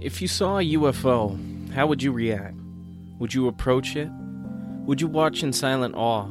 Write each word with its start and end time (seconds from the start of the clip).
If 0.00 0.22
you 0.22 0.28
saw 0.28 0.56
a 0.56 0.64
UFO, 0.64 1.70
how 1.72 1.86
would 1.86 2.02
you 2.02 2.10
react? 2.10 2.56
Would 3.18 3.34
you 3.34 3.48
approach 3.48 3.96
it? 3.96 4.08
Would 4.86 4.98
you 4.98 5.06
watch 5.06 5.42
in 5.42 5.52
silent 5.52 5.94
awe? 5.94 6.26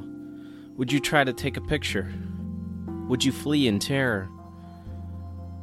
Would 0.77 0.91
you 0.91 0.99
try 0.99 1.23
to 1.23 1.31
take 1.31 1.55
a 1.55 1.61
picture? 1.61 2.11
Would 3.09 3.23
you 3.23 3.31
flee 3.31 3.67
in 3.67 3.77
terror? 3.77 4.27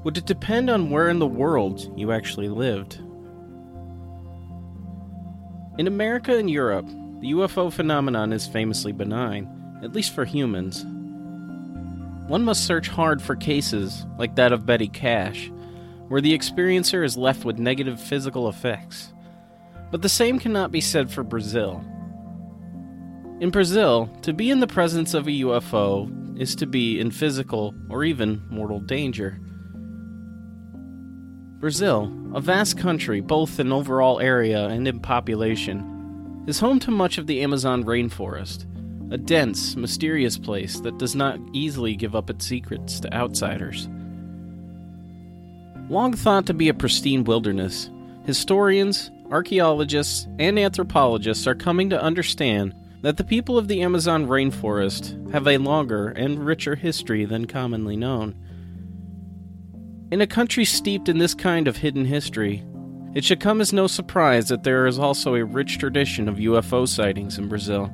Would 0.04 0.16
it 0.18 0.24
depend 0.24 0.70
on 0.70 0.90
where 0.90 1.08
in 1.08 1.18
the 1.18 1.26
world 1.26 1.92
you 1.98 2.12
actually 2.12 2.48
lived? 2.48 2.94
In 5.76 5.88
America 5.88 6.36
and 6.38 6.48
Europe, 6.48 6.86
the 6.86 7.32
UFO 7.32 7.72
phenomenon 7.72 8.32
is 8.32 8.46
famously 8.46 8.92
benign, 8.92 9.48
at 9.82 9.94
least 9.94 10.14
for 10.14 10.24
humans. 10.24 10.84
One 12.28 12.44
must 12.44 12.66
search 12.66 12.86
hard 12.86 13.20
for 13.20 13.34
cases 13.34 14.06
like 14.16 14.36
that 14.36 14.52
of 14.52 14.64
Betty 14.64 14.86
Cash, 14.86 15.50
where 16.08 16.20
the 16.20 16.36
experiencer 16.36 17.04
is 17.04 17.16
left 17.16 17.44
with 17.44 17.58
negative 17.58 18.00
physical 18.00 18.48
effects. 18.48 19.12
But 19.90 20.02
the 20.02 20.08
same 20.08 20.38
cannot 20.38 20.72
be 20.72 20.80
said 20.80 21.10
for 21.10 21.22
Brazil. 21.22 21.84
In 23.40 23.50
Brazil, 23.50 24.10
to 24.22 24.32
be 24.32 24.50
in 24.50 24.60
the 24.60 24.66
presence 24.66 25.14
of 25.14 25.26
a 25.26 25.30
UFO 25.30 26.40
is 26.40 26.54
to 26.56 26.66
be 26.66 27.00
in 27.00 27.10
physical 27.10 27.74
or 27.90 28.04
even 28.04 28.42
mortal 28.48 28.80
danger. 28.80 29.38
Brazil, 31.58 32.12
a 32.34 32.40
vast 32.40 32.78
country 32.78 33.20
both 33.20 33.58
in 33.58 33.72
overall 33.72 34.20
area 34.20 34.66
and 34.66 34.86
in 34.86 35.00
population, 35.00 36.44
is 36.46 36.60
home 36.60 36.78
to 36.80 36.90
much 36.90 37.18
of 37.18 37.26
the 37.26 37.42
Amazon 37.42 37.82
rainforest, 37.84 38.66
a 39.12 39.18
dense, 39.18 39.76
mysterious 39.76 40.38
place 40.38 40.80
that 40.80 40.98
does 40.98 41.14
not 41.14 41.38
easily 41.52 41.96
give 41.96 42.14
up 42.14 42.30
its 42.30 42.46
secrets 42.46 43.00
to 43.00 43.12
outsiders. 43.12 43.88
Long 45.88 46.14
thought 46.14 46.46
to 46.46 46.54
be 46.54 46.68
a 46.68 46.74
pristine 46.74 47.22
wilderness, 47.22 47.90
historians, 48.24 49.10
archaeologists, 49.30 50.26
and 50.38 50.58
anthropologists 50.58 51.46
are 51.46 51.54
coming 51.54 51.90
to 51.90 52.02
understand 52.02 52.74
that 53.02 53.16
the 53.18 53.24
people 53.24 53.56
of 53.56 53.68
the 53.68 53.82
Amazon 53.82 54.26
rainforest 54.26 55.30
have 55.32 55.46
a 55.46 55.58
longer 55.58 56.08
and 56.08 56.44
richer 56.44 56.74
history 56.74 57.24
than 57.24 57.46
commonly 57.46 57.96
known. 57.96 58.34
In 60.10 60.20
a 60.20 60.26
country 60.26 60.64
steeped 60.64 61.08
in 61.08 61.18
this 61.18 61.34
kind 61.34 61.68
of 61.68 61.76
hidden 61.76 62.04
history, 62.04 62.64
it 63.14 63.24
should 63.24 63.38
come 63.38 63.60
as 63.60 63.72
no 63.72 63.86
surprise 63.86 64.48
that 64.48 64.64
there 64.64 64.86
is 64.86 64.98
also 64.98 65.36
a 65.36 65.44
rich 65.44 65.78
tradition 65.78 66.28
of 66.28 66.36
UFO 66.36 66.88
sightings 66.88 67.38
in 67.38 67.48
Brazil. 67.48 67.92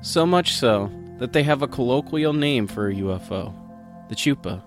So 0.00 0.26
much 0.26 0.54
so 0.54 0.90
that 1.18 1.32
they 1.32 1.44
have 1.44 1.62
a 1.62 1.68
colloquial 1.68 2.32
name 2.32 2.66
for 2.66 2.88
a 2.88 2.94
UFO, 2.94 3.54
the 4.08 4.16
chupa, 4.16 4.62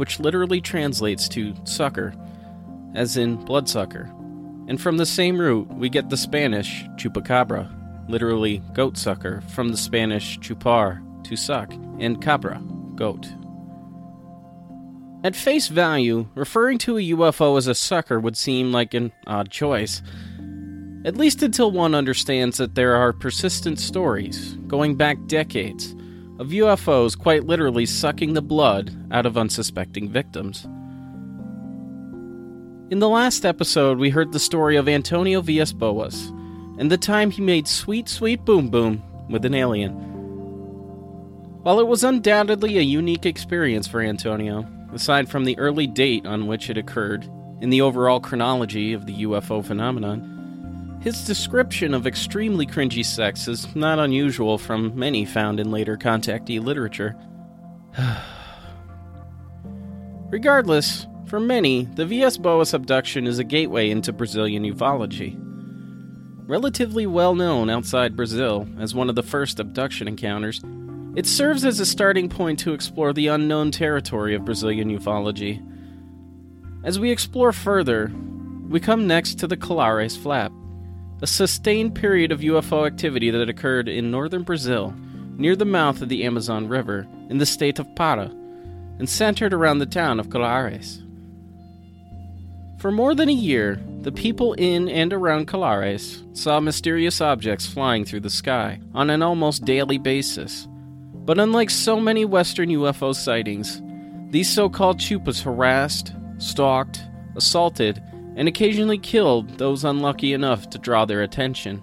which 0.00 0.18
literally 0.18 0.62
translates 0.62 1.28
to 1.28 1.54
sucker, 1.64 2.14
as 2.94 3.18
in 3.18 3.36
bloodsucker. 3.36 4.10
And 4.66 4.80
from 4.80 4.96
the 4.96 5.04
same 5.04 5.38
root, 5.38 5.68
we 5.74 5.90
get 5.90 6.08
the 6.08 6.16
Spanish 6.16 6.84
chupacabra, 6.96 7.70
literally 8.08 8.62
goat 8.72 8.96
sucker, 8.96 9.42
from 9.50 9.68
the 9.68 9.76
Spanish 9.76 10.38
chupar, 10.38 11.02
to 11.24 11.36
suck, 11.36 11.74
and 11.98 12.22
cabra, 12.22 12.62
goat. 12.94 13.28
At 15.22 15.36
face 15.36 15.68
value, 15.68 16.26
referring 16.34 16.78
to 16.78 16.96
a 16.96 17.10
UFO 17.10 17.58
as 17.58 17.66
a 17.66 17.74
sucker 17.74 18.18
would 18.18 18.38
seem 18.38 18.72
like 18.72 18.94
an 18.94 19.12
odd 19.26 19.50
choice. 19.50 20.00
At 21.04 21.18
least 21.18 21.42
until 21.42 21.72
one 21.72 21.94
understands 21.94 22.56
that 22.56 22.74
there 22.74 22.96
are 22.96 23.12
persistent 23.12 23.78
stories, 23.78 24.54
going 24.66 24.94
back 24.96 25.18
decades, 25.26 25.94
of 26.40 26.48
UFOs 26.48 27.18
quite 27.18 27.44
literally 27.44 27.84
sucking 27.84 28.32
the 28.32 28.40
blood 28.40 28.96
out 29.12 29.26
of 29.26 29.36
unsuspecting 29.36 30.08
victims. 30.08 30.64
In 32.90 32.98
the 32.98 33.10
last 33.10 33.44
episode, 33.44 33.98
we 33.98 34.08
heard 34.08 34.32
the 34.32 34.38
story 34.40 34.76
of 34.76 34.88
Antonio 34.88 35.42
Villas 35.42 35.74
Boas 35.74 36.32
and 36.78 36.90
the 36.90 36.96
time 36.96 37.30
he 37.30 37.42
made 37.42 37.68
sweet, 37.68 38.08
sweet 38.08 38.42
boom 38.46 38.70
boom 38.70 39.02
with 39.28 39.44
an 39.44 39.52
alien. 39.54 39.92
While 41.62 41.78
it 41.78 41.86
was 41.86 42.02
undoubtedly 42.02 42.78
a 42.78 42.82
unique 42.82 43.26
experience 43.26 43.86
for 43.86 44.00
Antonio, 44.00 44.66
aside 44.94 45.28
from 45.28 45.44
the 45.44 45.58
early 45.58 45.86
date 45.86 46.24
on 46.24 46.46
which 46.46 46.70
it 46.70 46.78
occurred 46.78 47.30
in 47.60 47.68
the 47.68 47.82
overall 47.82 48.18
chronology 48.18 48.94
of 48.94 49.04
the 49.04 49.24
UFO 49.24 49.62
phenomenon. 49.62 50.39
His 51.00 51.24
description 51.24 51.94
of 51.94 52.06
extremely 52.06 52.66
cringy 52.66 53.04
sex 53.04 53.48
is 53.48 53.74
not 53.74 53.98
unusual 53.98 54.58
from 54.58 54.94
many 54.94 55.24
found 55.24 55.58
in 55.58 55.70
later 55.70 55.96
contactee 55.96 56.62
literature. 56.62 57.16
Regardless, 60.30 61.06
for 61.26 61.40
many, 61.40 61.84
the 61.94 62.04
Villas 62.04 62.36
Boas 62.36 62.74
abduction 62.74 63.26
is 63.26 63.38
a 63.38 63.44
gateway 63.44 63.88
into 63.88 64.12
Brazilian 64.12 64.62
ufology. 64.62 65.36
Relatively 66.46 67.06
well 67.06 67.34
known 67.34 67.70
outside 67.70 68.14
Brazil 68.14 68.68
as 68.78 68.94
one 68.94 69.08
of 69.08 69.14
the 69.14 69.22
first 69.22 69.58
abduction 69.58 70.06
encounters, 70.06 70.60
it 71.16 71.24
serves 71.24 71.64
as 71.64 71.80
a 71.80 71.86
starting 71.86 72.28
point 72.28 72.58
to 72.58 72.74
explore 72.74 73.14
the 73.14 73.28
unknown 73.28 73.70
territory 73.70 74.34
of 74.34 74.44
Brazilian 74.44 74.90
ufology. 74.96 75.66
As 76.84 77.00
we 77.00 77.10
explore 77.10 77.52
further, 77.52 78.12
we 78.68 78.80
come 78.80 79.06
next 79.06 79.38
to 79.38 79.46
the 79.46 79.56
Colares 79.56 80.18
Flap, 80.18 80.52
a 81.22 81.26
sustained 81.26 81.94
period 81.94 82.32
of 82.32 82.40
UFO 82.40 82.86
activity 82.86 83.30
that 83.30 83.48
occurred 83.48 83.88
in 83.88 84.10
northern 84.10 84.42
Brazil, 84.42 84.94
near 85.36 85.56
the 85.56 85.64
mouth 85.64 86.02
of 86.02 86.08
the 86.08 86.24
Amazon 86.24 86.68
River, 86.68 87.06
in 87.28 87.38
the 87.38 87.46
state 87.46 87.78
of 87.78 87.94
Para, 87.94 88.30
and 88.98 89.08
centered 89.08 89.52
around 89.52 89.78
the 89.78 89.86
town 89.86 90.20
of 90.20 90.28
Colares. 90.28 91.02
For 92.80 92.90
more 92.90 93.14
than 93.14 93.28
a 93.28 93.32
year, 93.32 93.80
the 94.02 94.12
people 94.12 94.54
in 94.54 94.88
and 94.88 95.12
around 95.12 95.48
Colares 95.48 96.24
saw 96.36 96.60
mysterious 96.60 97.20
objects 97.20 97.66
flying 97.66 98.04
through 98.04 98.20
the 98.20 98.30
sky 98.30 98.80
on 98.94 99.10
an 99.10 99.22
almost 99.22 99.64
daily 99.64 99.98
basis 99.98 100.66
but 101.30 101.38
unlike 101.38 101.70
so 101.70 102.00
many 102.00 102.24
Western 102.24 102.70
UFO 102.70 103.14
sightings, 103.14 103.80
these 104.30 104.48
so 104.48 104.68
called 104.68 104.98
chupas 104.98 105.42
harassed, 105.42 106.12
stalked, 106.38 107.04
assaulted, 107.36 108.02
and 108.36 108.48
occasionally 108.48 108.98
killed 108.98 109.58
those 109.58 109.84
unlucky 109.84 110.32
enough 110.32 110.70
to 110.70 110.78
draw 110.78 111.04
their 111.04 111.22
attention. 111.22 111.82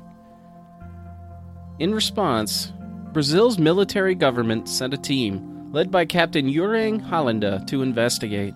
In 1.79 1.93
response, 1.93 2.73
Brazil's 3.13 3.59
military 3.59 4.15
government 4.15 4.67
sent 4.67 4.93
a 4.93 4.97
team 4.97 5.71
led 5.71 5.91
by 5.91 6.05
Captain 6.05 6.47
Jureng 6.47 7.01
Hollanda 7.07 7.65
to 7.67 7.81
investigate. 7.81 8.53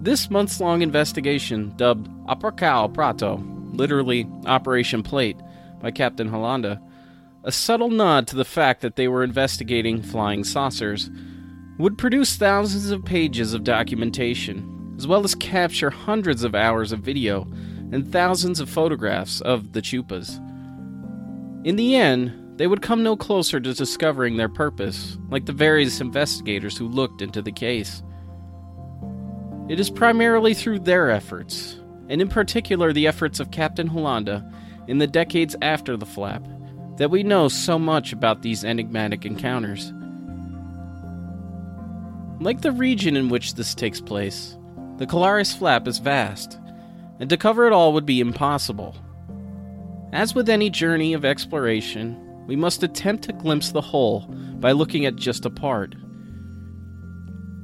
This 0.00 0.30
months 0.30 0.60
long 0.60 0.82
investigation, 0.82 1.72
dubbed 1.76 2.08
Operação 2.26 2.92
Prato, 2.94 3.42
literally 3.72 4.26
Operation 4.46 5.02
Plate, 5.02 5.36
by 5.80 5.90
Captain 5.90 6.30
Hollanda, 6.30 6.80
a 7.44 7.52
subtle 7.52 7.90
nod 7.90 8.26
to 8.28 8.36
the 8.36 8.44
fact 8.44 8.80
that 8.80 8.96
they 8.96 9.08
were 9.08 9.22
investigating 9.22 10.02
flying 10.02 10.44
saucers, 10.44 11.10
would 11.78 11.96
produce 11.96 12.36
thousands 12.36 12.90
of 12.90 13.04
pages 13.04 13.54
of 13.54 13.64
documentation, 13.64 14.77
as 14.98 15.06
well 15.06 15.24
as 15.24 15.34
capture 15.36 15.90
hundreds 15.90 16.42
of 16.42 16.54
hours 16.54 16.92
of 16.92 16.98
video 16.98 17.42
and 17.92 18.10
thousands 18.12 18.60
of 18.60 18.68
photographs 18.68 19.40
of 19.40 19.72
the 19.72 19.80
Chupas. 19.80 20.44
In 21.64 21.76
the 21.76 21.94
end, 21.94 22.58
they 22.58 22.66
would 22.66 22.82
come 22.82 23.04
no 23.04 23.16
closer 23.16 23.60
to 23.60 23.72
discovering 23.72 24.36
their 24.36 24.48
purpose, 24.48 25.16
like 25.30 25.46
the 25.46 25.52
various 25.52 26.00
investigators 26.00 26.76
who 26.76 26.88
looked 26.88 27.22
into 27.22 27.40
the 27.40 27.52
case. 27.52 28.02
It 29.68 29.78
is 29.78 29.88
primarily 29.88 30.54
through 30.54 30.80
their 30.80 31.10
efforts, 31.10 31.80
and 32.08 32.20
in 32.20 32.28
particular 32.28 32.92
the 32.92 33.06
efforts 33.06 33.38
of 33.38 33.52
Captain 33.52 33.88
Hollanda 33.88 34.52
in 34.88 34.98
the 34.98 35.06
decades 35.06 35.54
after 35.62 35.96
the 35.96 36.06
flap, 36.06 36.42
that 36.96 37.10
we 37.10 37.22
know 37.22 37.46
so 37.46 37.78
much 37.78 38.12
about 38.12 38.42
these 38.42 38.64
enigmatic 38.64 39.24
encounters. 39.24 39.92
Like 42.40 42.62
the 42.62 42.72
region 42.72 43.16
in 43.16 43.28
which 43.28 43.54
this 43.54 43.74
takes 43.74 44.00
place, 44.00 44.56
the 44.98 45.06
Colares 45.06 45.56
Flap 45.56 45.86
is 45.88 45.98
vast, 45.98 46.58
and 47.20 47.30
to 47.30 47.36
cover 47.36 47.66
it 47.66 47.72
all 47.72 47.92
would 47.92 48.06
be 48.06 48.20
impossible. 48.20 48.96
As 50.12 50.34
with 50.34 50.48
any 50.48 50.70
journey 50.70 51.12
of 51.14 51.24
exploration, 51.24 52.16
we 52.46 52.56
must 52.56 52.82
attempt 52.82 53.24
to 53.24 53.32
glimpse 53.32 53.70
the 53.70 53.80
whole 53.80 54.20
by 54.58 54.72
looking 54.72 55.06
at 55.06 55.16
just 55.16 55.46
a 55.46 55.50
part. 55.50 55.94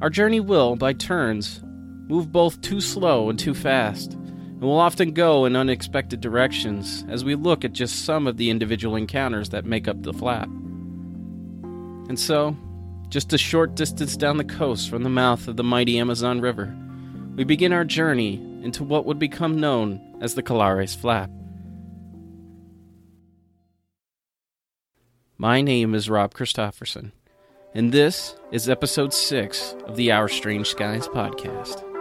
Our 0.00 0.10
journey 0.10 0.40
will, 0.40 0.76
by 0.76 0.92
turns, 0.92 1.60
move 1.64 2.30
both 2.30 2.60
too 2.60 2.80
slow 2.80 3.30
and 3.30 3.38
too 3.38 3.54
fast 3.54 4.12
and 4.12 4.60
will 4.60 4.78
often 4.78 5.12
go 5.12 5.44
in 5.44 5.56
unexpected 5.56 6.20
directions 6.20 7.04
as 7.08 7.24
we 7.24 7.34
look 7.34 7.64
at 7.64 7.72
just 7.72 8.04
some 8.04 8.26
of 8.26 8.36
the 8.36 8.50
individual 8.50 8.94
encounters 8.94 9.48
that 9.48 9.64
make 9.64 9.88
up 9.88 10.02
the 10.02 10.12
flap. 10.12 10.48
And 12.08 12.20
so, 12.20 12.56
just 13.08 13.32
a 13.32 13.38
short 13.38 13.74
distance 13.74 14.16
down 14.16 14.36
the 14.36 14.44
coast 14.44 14.90
from 14.90 15.02
the 15.02 15.08
mouth 15.10 15.48
of 15.48 15.56
the 15.56 15.64
mighty 15.64 15.98
Amazon 15.98 16.40
River, 16.40 16.76
we 17.34 17.44
begin 17.44 17.72
our 17.72 17.84
journey 17.84 18.34
into 18.62 18.84
what 18.84 19.04
would 19.06 19.18
become 19.18 19.58
known 19.58 20.00
as 20.20 20.34
the 20.34 20.42
Colares 20.42 20.96
Flap. 20.96 21.30
My 25.36 25.60
name 25.60 25.94
is 25.94 26.08
Rob 26.08 26.32
Christofferson, 26.32 27.10
and 27.74 27.90
this 27.90 28.36
is 28.52 28.68
episode 28.68 29.12
6 29.12 29.74
of 29.86 29.96
the 29.96 30.12
Our 30.12 30.28
Strange 30.28 30.68
Skies 30.68 31.08
podcast. 31.08 31.93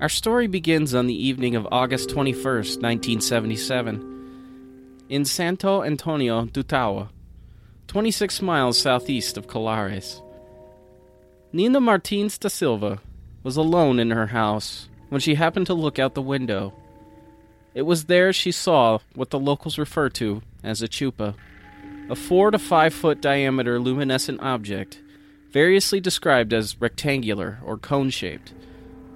Our 0.00 0.08
story 0.08 0.46
begins 0.46 0.94
on 0.94 1.08
the 1.08 1.26
evening 1.26 1.56
of 1.56 1.66
August 1.72 2.08
21st, 2.10 2.80
1977, 2.80 5.02
in 5.08 5.24
Santo 5.24 5.82
Antonio 5.82 6.44
do 6.44 6.62
Tauá, 6.62 7.08
26 7.88 8.40
miles 8.40 8.78
southeast 8.78 9.36
of 9.36 9.48
Colares. 9.48 10.22
Nina 11.52 11.80
Martins 11.80 12.38
da 12.38 12.46
Silva 12.46 13.00
was 13.42 13.56
alone 13.56 13.98
in 13.98 14.12
her 14.12 14.28
house 14.28 14.88
when 15.08 15.20
she 15.20 15.34
happened 15.34 15.66
to 15.66 15.74
look 15.74 15.98
out 15.98 16.14
the 16.14 16.22
window. 16.22 16.72
It 17.74 17.82
was 17.82 18.04
there 18.04 18.32
she 18.32 18.52
saw 18.52 19.00
what 19.16 19.30
the 19.30 19.40
locals 19.40 19.78
refer 19.78 20.10
to 20.10 20.42
as 20.62 20.80
a 20.80 20.86
chupa, 20.86 21.34
a 22.08 22.14
four 22.14 22.52
to 22.52 22.58
five 22.60 22.94
foot 22.94 23.20
diameter 23.20 23.80
luminescent 23.80 24.40
object, 24.42 25.00
variously 25.50 25.98
described 25.98 26.52
as 26.52 26.80
rectangular 26.80 27.58
or 27.64 27.76
cone 27.76 28.10
shaped 28.10 28.52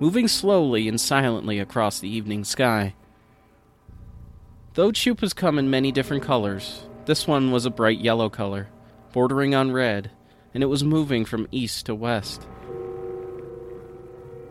moving 0.02 0.26
slowly 0.26 0.88
and 0.88 1.00
silently 1.00 1.60
across 1.60 2.00
the 2.00 2.08
evening 2.08 2.42
sky. 2.42 2.92
Though 4.74 4.90
chupas 4.90 5.32
come 5.32 5.60
in 5.60 5.70
many 5.70 5.92
different 5.92 6.24
colors, 6.24 6.88
this 7.04 7.28
one 7.28 7.52
was 7.52 7.66
a 7.66 7.70
bright 7.70 8.00
yellow 8.00 8.28
color, 8.28 8.66
bordering 9.12 9.54
on 9.54 9.70
red, 9.70 10.10
and 10.52 10.60
it 10.60 10.66
was 10.66 10.82
moving 10.82 11.24
from 11.24 11.46
east 11.52 11.86
to 11.86 11.94
west. 11.94 12.48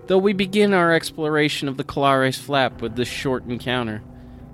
Though 0.08 0.20
we 0.20 0.32
begin 0.32 0.74
our 0.74 0.94
exploration 0.94 1.68
of 1.68 1.76
the 1.76 1.84
Colares 1.84 2.40
Flap 2.40 2.82
with 2.82 2.96
this 2.96 3.10
short 3.10 3.44
encounter, 3.44 4.02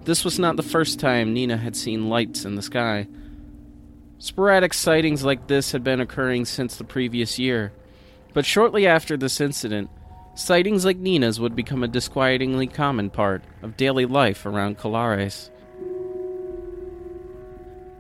this 0.06 0.26
was 0.26 0.40
not 0.40 0.56
the 0.56 0.64
first 0.64 1.00
time 1.00 1.32
Nina 1.32 1.58
had 1.58 1.76
seen 1.76 2.10
lights 2.10 2.44
in 2.44 2.56
the 2.56 2.64
sky. 2.64 3.08
Sporadic 4.18 4.74
sightings 4.74 5.24
like 5.24 5.46
this 5.46 5.74
had 5.74 5.84
been 5.84 6.02
occurring 6.02 6.46
since 6.46 6.76
the 6.76 6.84
previous 6.84 7.38
year, 7.38 7.72
but 8.34 8.48
shortly 8.48 8.88
after 8.88 9.16
this 9.16 9.40
incident, 9.40 9.92
Sightings 10.38 10.86
like 10.86 10.98
Nina's 10.98 11.40
would 11.40 11.56
become 11.56 11.82
a 11.82 11.88
disquietingly 11.88 12.68
common 12.68 13.10
part 13.10 13.44
of 13.64 13.76
daily 13.76 14.06
life 14.06 14.46
around 14.46 14.78
Colares. 14.78 15.50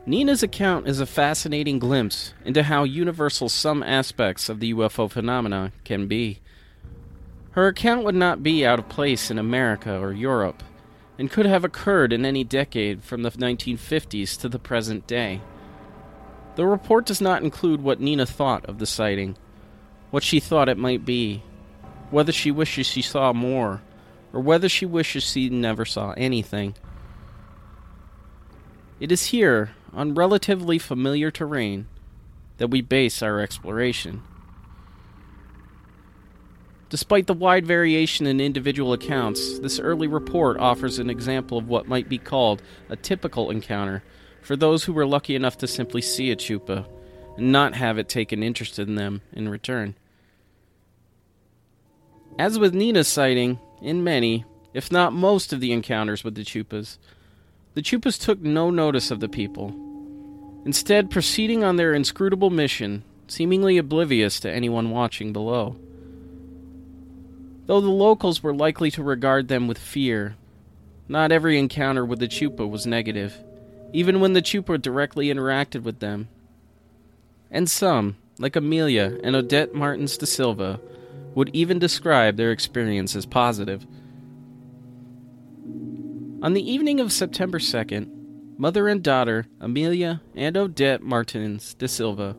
Nina's 0.06 0.44
account 0.44 0.88
is 0.88 1.00
a 1.00 1.08
fascinating 1.08 1.80
glimpse 1.80 2.36
into 2.46 2.62
how 2.62 2.84
universal 2.84 3.50
some 3.50 3.82
aspects 3.82 4.50
of 4.50 4.60
the 4.60 4.72
UFO 4.72 5.10
phenomena 5.10 5.72
can 5.84 6.06
be. 6.06 6.40
Her 7.54 7.70
account 7.70 8.04
would 8.04 8.14
not 8.14 8.44
be 8.44 8.64
out 8.64 8.78
of 8.78 8.88
place 8.88 9.32
in 9.32 9.40
America 9.40 10.00
or 10.00 10.14
Europe, 10.14 10.62
and 11.18 11.32
could 11.32 11.48
have 11.48 11.66
occurred 11.66 12.14
in 12.14 12.24
any 12.24 12.44
decade 12.44 13.04
from 13.04 13.24
the 13.24 13.32
1950s 13.32 14.40
to 14.42 14.48
the 14.48 14.60
present 14.60 15.08
day. 15.08 15.42
The 16.56 16.68
report 16.68 17.08
does 17.08 17.20
not 17.20 17.42
include 17.42 17.82
what 17.82 18.00
Nina 18.00 18.28
thought 18.28 18.64
of 18.68 18.78
the 18.78 18.86
sighting, 18.86 19.38
what 20.12 20.22
she 20.22 20.40
thought 20.40 20.70
it 20.70 20.78
might 20.78 21.04
be, 21.04 21.42
whether 22.10 22.32
she 22.32 22.52
wishes 22.52 22.88
she 22.88 23.02
saw 23.02 23.34
more, 23.34 23.82
or 24.34 24.42
whether 24.42 24.70
she 24.70 24.86
wishes 24.86 25.24
she 25.24 25.50
never 25.50 25.86
saw 25.86 26.12
anything. 26.18 26.76
It 29.00 29.12
is 29.12 29.28
here, 29.28 29.72
on 29.94 30.16
relatively 30.16 30.80
familiar 30.80 31.32
terrain, 31.32 31.88
that 32.58 32.70
we 32.70 32.82
base 32.82 33.22
our 33.22 33.40
exploration. 33.40 34.24
Despite 36.90 37.28
the 37.28 37.34
wide 37.34 37.66
variation 37.66 38.26
in 38.26 38.40
individual 38.40 38.94
accounts, 38.94 39.60
this 39.60 39.78
early 39.78 40.08
report 40.08 40.58
offers 40.58 41.00
an 41.00 41.10
example 41.10 41.58
of 41.58 41.68
what 41.68 41.88
might 41.88 42.08
be 42.08 42.18
called 42.18 42.62
a 42.90 42.96
typical 42.96 43.52
encounter 43.52 44.04
for 44.42 44.56
those 44.56 44.86
who 44.86 44.94
were 44.94 45.06
lucky 45.06 45.36
enough 45.36 45.58
to 45.58 45.68
simply 45.68 46.02
see 46.02 46.32
a 46.32 46.36
chupa 46.36 46.88
and 47.36 47.52
not 47.52 47.76
have 47.76 47.98
it 47.98 48.08
take 48.08 48.32
an 48.32 48.42
interest 48.42 48.80
in 48.80 48.96
them 48.96 49.22
in 49.34 49.50
return. 49.50 49.96
As 52.40 52.60
with 52.60 52.76
Nina's 52.76 53.08
sighting, 53.08 53.60
in 53.82 54.04
many, 54.04 54.46
if 54.74 54.92
not 54.92 55.14
most 55.14 55.54
of 55.54 55.60
the 55.60 55.72
encounters 55.72 56.24
with 56.24 56.36
the 56.36 56.44
Chupas, 56.44 56.98
the 57.74 57.82
Chupas 57.82 58.20
took 58.20 58.42
no 58.42 58.70
notice 58.70 59.10
of 59.10 59.20
the 59.20 59.30
people, 59.30 59.74
instead, 60.66 61.10
proceeding 61.10 61.64
on 61.64 61.78
their 61.78 61.94
inscrutable 61.94 62.50
mission, 62.50 63.04
seemingly 63.28 63.78
oblivious 63.78 64.40
to 64.40 64.52
anyone 64.52 64.92
watching 64.92 65.34
below. 65.34 65.76
Though 67.66 67.82
the 67.82 67.90
locals 67.90 68.44
were 68.44 68.54
likely 68.54 68.92
to 68.92 69.04
regard 69.04 69.48
them 69.48 69.68
with 69.68 69.78
fear, 69.78 70.36
not 71.08 71.32
every 71.32 71.58
encounter 71.58 72.06
with 72.06 72.20
the 72.20 72.28
Chupa 72.28 72.70
was 72.70 72.86
negative, 72.86 73.38
even 73.94 74.20
when 74.20 74.34
the 74.34 74.42
Chupa 74.42 74.82
directly 74.82 75.28
interacted 75.28 75.84
with 75.84 76.00
them. 76.00 76.28
And 77.50 77.70
some, 77.70 78.18
like 78.38 78.56
Amelia 78.56 79.20
and 79.24 79.36
Odette 79.36 79.74
Martins 79.74 80.18
da 80.18 80.26
Silva, 80.26 80.80
would 81.38 81.52
even 81.54 81.78
describe 81.78 82.36
their 82.36 82.52
experience 82.52 83.16
as 83.16 83.28
positive. 83.28 83.86
On 86.42 86.54
the 86.56 86.72
evening 86.72 87.00
of 87.00 87.12
September 87.12 87.60
2nd, 87.60 88.10
mother 88.58 88.88
and 88.88 89.04
daughter, 89.04 89.46
Amelia 89.62 90.24
and 90.34 90.58
Odette 90.58 91.04
Martins 91.04 91.76
de 91.76 91.88
Silva, 91.88 92.36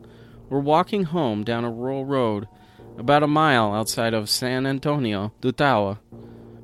were 0.49 0.59
walking 0.59 1.03
home 1.03 1.45
down 1.45 1.63
a 1.63 1.71
rural 1.71 2.03
road 2.03 2.49
about 2.97 3.23
a 3.23 3.27
mile 3.27 3.73
outside 3.73 4.13
of 4.13 4.29
San 4.29 4.65
Antonio 4.65 5.31
do 5.39 5.53
Tauá 5.53 5.99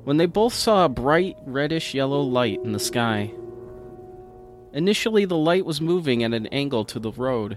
when 0.04 0.18
they 0.18 0.26
both 0.26 0.52
saw 0.52 0.84
a 0.84 0.90
bright 0.90 1.38
reddish 1.46 1.94
yellow 1.94 2.20
light 2.20 2.60
in 2.62 2.72
the 2.72 2.78
sky. 2.78 3.32
Initially, 4.74 5.24
the 5.24 5.38
light 5.38 5.64
was 5.64 5.80
moving 5.80 6.22
at 6.22 6.34
an 6.34 6.48
angle 6.48 6.84
to 6.84 6.98
the 6.98 7.12
road, 7.12 7.56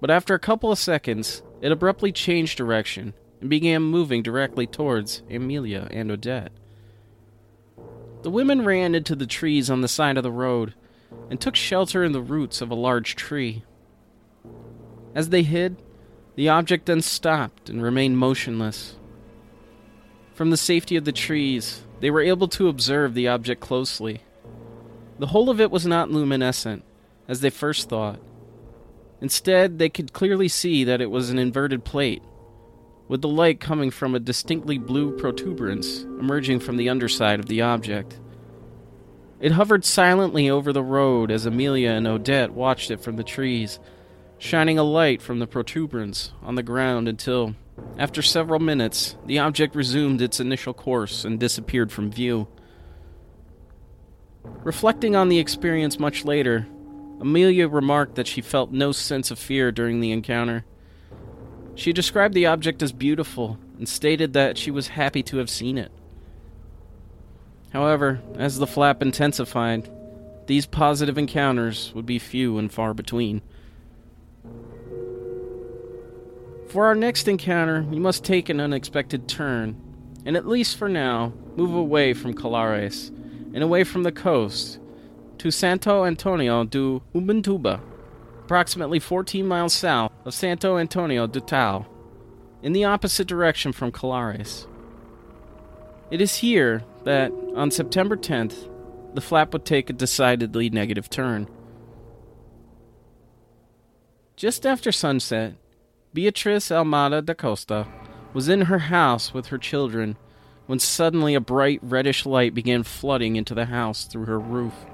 but 0.00 0.08
after 0.08 0.34
a 0.34 0.38
couple 0.38 0.70
of 0.70 0.78
seconds, 0.78 1.42
it 1.60 1.72
abruptly 1.72 2.12
changed 2.12 2.56
direction 2.56 3.12
and 3.40 3.50
began 3.50 3.82
moving 3.82 4.22
directly 4.22 4.66
towards 4.66 5.22
Amelia 5.30 5.88
and 5.90 6.10
Odette. 6.10 6.52
The 8.22 8.30
women 8.30 8.64
ran 8.64 8.94
into 8.94 9.14
the 9.14 9.26
trees 9.26 9.70
on 9.70 9.80
the 9.80 9.88
side 9.88 10.16
of 10.16 10.24
the 10.24 10.32
road 10.32 10.74
and 11.30 11.40
took 11.40 11.54
shelter 11.54 12.02
in 12.02 12.12
the 12.12 12.20
roots 12.20 12.60
of 12.60 12.70
a 12.70 12.74
large 12.74 13.14
tree. 13.16 13.62
As 15.14 15.28
they 15.28 15.42
hid, 15.42 15.76
the 16.34 16.48
object 16.48 16.86
then 16.86 17.00
stopped 17.00 17.68
and 17.68 17.82
remained 17.82 18.18
motionless. 18.18 18.96
From 20.34 20.50
the 20.50 20.56
safety 20.56 20.96
of 20.96 21.04
the 21.04 21.12
trees, 21.12 21.82
they 22.00 22.10
were 22.10 22.20
able 22.20 22.48
to 22.48 22.68
observe 22.68 23.14
the 23.14 23.28
object 23.28 23.60
closely. 23.60 24.20
The 25.18 25.28
whole 25.28 25.50
of 25.50 25.60
it 25.60 25.70
was 25.70 25.86
not 25.86 26.10
luminescent, 26.10 26.84
as 27.26 27.40
they 27.40 27.50
first 27.50 27.88
thought. 27.88 28.20
Instead, 29.20 29.78
they 29.78 29.88
could 29.88 30.12
clearly 30.12 30.46
see 30.46 30.84
that 30.84 31.00
it 31.00 31.10
was 31.10 31.30
an 31.30 31.38
inverted 31.38 31.84
plate 31.84 32.22
with 33.08 33.22
the 33.22 33.28
light 33.28 33.58
coming 33.58 33.90
from 33.90 34.14
a 34.14 34.20
distinctly 34.20 34.78
blue 34.78 35.16
protuberance 35.16 36.02
emerging 36.02 36.60
from 36.60 36.76
the 36.76 36.88
underside 36.88 37.40
of 37.40 37.46
the 37.46 37.62
object. 37.62 38.20
It 39.40 39.52
hovered 39.52 39.84
silently 39.84 40.50
over 40.50 40.72
the 40.72 40.82
road 40.82 41.30
as 41.30 41.46
Amelia 41.46 41.90
and 41.90 42.06
Odette 42.06 42.52
watched 42.52 42.90
it 42.90 43.00
from 43.00 43.16
the 43.16 43.24
trees, 43.24 43.78
shining 44.36 44.78
a 44.78 44.82
light 44.82 45.22
from 45.22 45.38
the 45.38 45.46
protuberance 45.46 46.32
on 46.42 46.54
the 46.54 46.62
ground 46.62 47.08
until, 47.08 47.54
after 47.96 48.20
several 48.20 48.60
minutes, 48.60 49.16
the 49.26 49.38
object 49.38 49.74
resumed 49.74 50.20
its 50.20 50.40
initial 50.40 50.74
course 50.74 51.24
and 51.24 51.40
disappeared 51.40 51.90
from 51.90 52.10
view. 52.10 52.48
Reflecting 54.64 55.14
on 55.14 55.28
the 55.28 55.38
experience 55.38 55.98
much 55.98 56.24
later, 56.24 56.66
Amelia 57.20 57.68
remarked 57.68 58.16
that 58.16 58.26
she 58.26 58.40
felt 58.40 58.70
no 58.70 58.92
sense 58.92 59.30
of 59.30 59.38
fear 59.38 59.72
during 59.72 60.00
the 60.00 60.12
encounter. 60.12 60.64
She 61.78 61.92
described 61.92 62.34
the 62.34 62.46
object 62.46 62.82
as 62.82 62.90
beautiful 62.90 63.56
and 63.78 63.88
stated 63.88 64.32
that 64.32 64.58
she 64.58 64.72
was 64.72 64.88
happy 64.88 65.22
to 65.22 65.36
have 65.36 65.48
seen 65.48 65.78
it. 65.78 65.92
However, 67.72 68.20
as 68.34 68.58
the 68.58 68.66
flap 68.66 69.00
intensified, 69.00 69.88
these 70.48 70.66
positive 70.66 71.16
encounters 71.16 71.92
would 71.94 72.04
be 72.04 72.18
few 72.18 72.58
and 72.58 72.72
far 72.72 72.94
between. 72.94 73.42
For 76.66 76.86
our 76.86 76.96
next 76.96 77.28
encounter, 77.28 77.82
we 77.82 78.00
must 78.00 78.24
take 78.24 78.48
an 78.48 78.58
unexpected 78.58 79.28
turn, 79.28 79.80
and 80.26 80.36
at 80.36 80.48
least 80.48 80.76
for 80.76 80.88
now, 80.88 81.32
move 81.54 81.72
away 81.72 82.12
from 82.12 82.34
Colares 82.34 83.10
and 83.54 83.62
away 83.62 83.84
from 83.84 84.02
the 84.02 84.10
coast 84.10 84.80
to 85.38 85.52
Santo 85.52 86.04
Antonio 86.04 86.64
do 86.64 87.02
Ubuntuba, 87.14 87.80
approximately 88.48 88.98
14 88.98 89.46
miles 89.46 89.74
south 89.74 90.10
of 90.24 90.32
Santo 90.32 90.78
Antonio 90.78 91.26
do 91.26 91.38
Tau, 91.38 91.84
in 92.62 92.72
the 92.72 92.84
opposite 92.84 93.28
direction 93.28 93.72
from 93.74 93.92
Colares. 93.92 94.66
It 96.10 96.22
is 96.22 96.36
here 96.36 96.82
that, 97.04 97.30
on 97.54 97.70
September 97.70 98.16
10th, 98.16 98.70
the 99.12 99.20
flap 99.20 99.52
would 99.52 99.66
take 99.66 99.90
a 99.90 99.92
decidedly 99.92 100.70
negative 100.70 101.10
turn. 101.10 101.46
Just 104.34 104.64
after 104.64 104.92
sunset, 104.92 105.52
Beatriz 106.14 106.70
Almada 106.70 107.22
da 107.22 107.34
Costa 107.34 107.86
was 108.32 108.48
in 108.48 108.62
her 108.62 108.78
house 108.78 109.34
with 109.34 109.48
her 109.48 109.58
children 109.58 110.16
when 110.64 110.78
suddenly 110.78 111.34
a 111.34 111.40
bright 111.40 111.80
reddish 111.82 112.24
light 112.24 112.54
began 112.54 112.82
flooding 112.82 113.36
into 113.36 113.54
the 113.54 113.66
house 113.66 114.06
through 114.06 114.24
her 114.24 114.40
roof. 114.40 114.86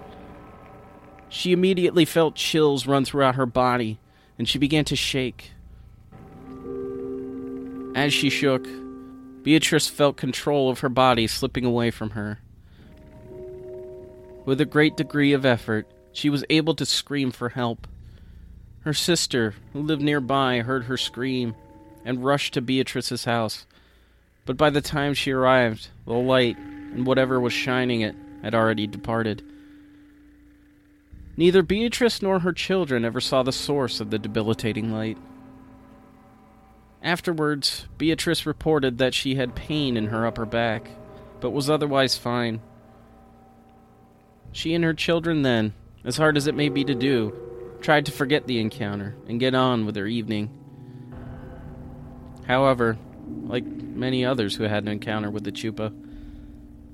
She 1.35 1.51
immediately 1.51 2.05
felt 2.05 2.37
chills 2.37 2.87
run 2.87 3.05
throughout 3.05 3.35
her 3.35 3.45
body, 3.45 3.99
and 4.39 4.49
she 4.49 4.57
began 4.57 4.85
to 4.85 4.95
shake. 4.95 5.51
As 7.97 8.15
she 8.15 8.31
shook, 8.31 8.69
Beatrice 9.43 9.89
felt 9.89 10.17
control 10.17 10.71
of 10.71 10.79
her 10.79 10.89
body 10.89 11.27
slipping 11.27 11.65
away 11.65 11.91
from 11.91 12.11
her. 12.11 12.39
With 14.45 14.61
a 14.61 14.65
great 14.65 14.97
degree 14.97 15.33
of 15.33 15.45
effort, 15.45 15.89
she 16.13 16.31
was 16.31 16.45
able 16.51 16.77
to 16.77 16.87
scream 16.87 17.33
for 17.33 17.49
help. 17.49 17.89
Her 18.83 18.95
sister, 18.95 19.55
who 19.73 19.81
lived 19.81 20.03
nearby, 20.03 20.61
heard 20.61 20.85
her 20.85 20.97
scream 20.97 21.57
and 22.05 22.25
rushed 22.25 22.55
to 22.55 22.63
Beatrice's 22.63 23.25
house. 23.25 23.67
But 24.47 24.57
by 24.57 24.71
the 24.71 24.81
time 24.81 25.15
she 25.15 25.33
arrived, 25.33 25.89
the 26.07 26.13
light 26.13 26.57
and 26.57 27.05
whatever 27.05 27.41
was 27.41 27.53
shining 27.53 28.03
it 28.03 28.15
had 28.41 28.55
already 28.55 28.87
departed. 28.87 29.43
Neither 31.37 31.63
Beatrice 31.63 32.23
nor 32.23 32.41
her 32.41 32.53
children 32.53 33.05
ever 33.05 33.21
saw 33.21 33.43
the 33.43 33.53
source 33.53 34.01
of 34.01 34.11
the 34.11 34.19
debilitating 34.19 34.93
light. 34.93 35.19
Afterwards, 37.03 37.87
Beatrice 37.99 38.47
reported 38.47 38.99
that 38.99 39.15
she 39.15 39.35
had 39.35 39.55
pain 39.55 39.97
in 39.97 40.07
her 40.07 40.27
upper 40.27 40.47
back, 40.47 40.91
but 41.41 41.51
was 41.51 41.69
otherwise 41.69 42.17
fine. 42.17 42.61
She 44.53 44.75
and 44.75 44.85
her 44.85 44.95
children 44.95 45.43
then, 45.43 45.75
as 46.05 46.17
hard 46.17 46.37
as 46.37 46.47
it 46.47 46.55
may 46.55 46.69
be 46.69 46.85
to 46.85 46.95
do, 46.95 47.35
tried 47.81 48.07
to 48.07 48.13
forget 48.13 48.47
the 48.47 48.61
encounter 48.61 49.17
and 49.29 49.41
get 49.41 49.55
on 49.55 49.85
with 49.85 49.95
their 49.97 50.07
evening. 50.07 50.51
However, 52.47 52.97
like 53.43 53.65
many 53.65 54.25
others 54.25 54.57
who 54.57 54.65
had 54.65 54.85
an 54.85 54.89
encounter 54.89 55.31
with 55.31 55.45
the 55.45 55.53
Chupa, 55.53 55.93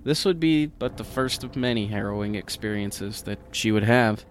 this 0.02 0.24
would 0.24 0.40
be 0.40 0.66
but 0.66 0.96
the 0.96 1.04
first 1.04 1.44
of 1.44 1.56
many 1.56 1.86
harrowing 1.88 2.34
experiences 2.34 3.22
that 3.22 3.38
she 3.52 3.70
would 3.70 3.84
have. 3.84 4.24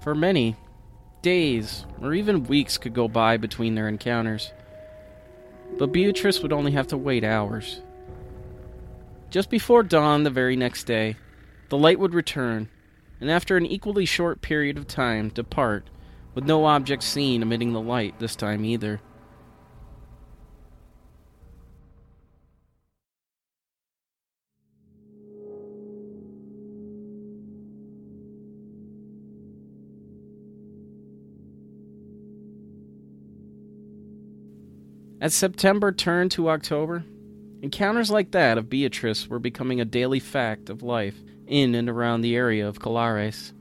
For 0.00 0.14
many, 0.14 0.56
days 1.22 1.84
or 2.00 2.14
even 2.14 2.44
weeks 2.44 2.78
could 2.78 2.94
go 2.94 3.08
by 3.08 3.36
between 3.36 3.74
their 3.74 3.88
encounters. 3.88 4.52
But 5.78 5.92
Beatrice 5.92 6.40
would 6.40 6.52
only 6.52 6.72
have 6.72 6.86
to 6.88 6.96
wait 6.96 7.22
hours. 7.22 7.82
Just 9.30 9.50
before 9.50 9.82
dawn 9.82 10.22
the 10.22 10.30
very 10.30 10.56
next 10.56 10.84
day, 10.84 11.16
the 11.68 11.78
light 11.78 12.00
would 12.00 12.14
return, 12.14 12.68
and 13.20 13.30
after 13.30 13.56
an 13.56 13.66
equally 13.66 14.04
short 14.04 14.40
period 14.40 14.76
of 14.76 14.86
time, 14.88 15.28
depart, 15.28 15.88
with 16.34 16.44
no 16.44 16.64
object 16.64 17.02
seen 17.02 17.42
emitting 17.42 17.72
the 17.72 17.80
light 17.80 18.18
this 18.18 18.34
time 18.34 18.64
either. 18.64 19.00
As 35.20 35.34
September 35.34 35.92
turned 35.92 36.30
to 36.32 36.48
October, 36.48 37.04
encounters 37.60 38.10
like 38.10 38.30
that 38.30 38.56
of 38.56 38.70
Beatrice 38.70 39.28
were 39.28 39.38
becoming 39.38 39.78
a 39.78 39.84
daily 39.84 40.18
fact 40.18 40.70
of 40.70 40.82
life 40.82 41.16
in 41.46 41.74
and 41.74 41.90
around 41.90 42.22
the 42.22 42.34
area 42.34 42.66
of 42.66 42.78
Colares. 42.78 43.52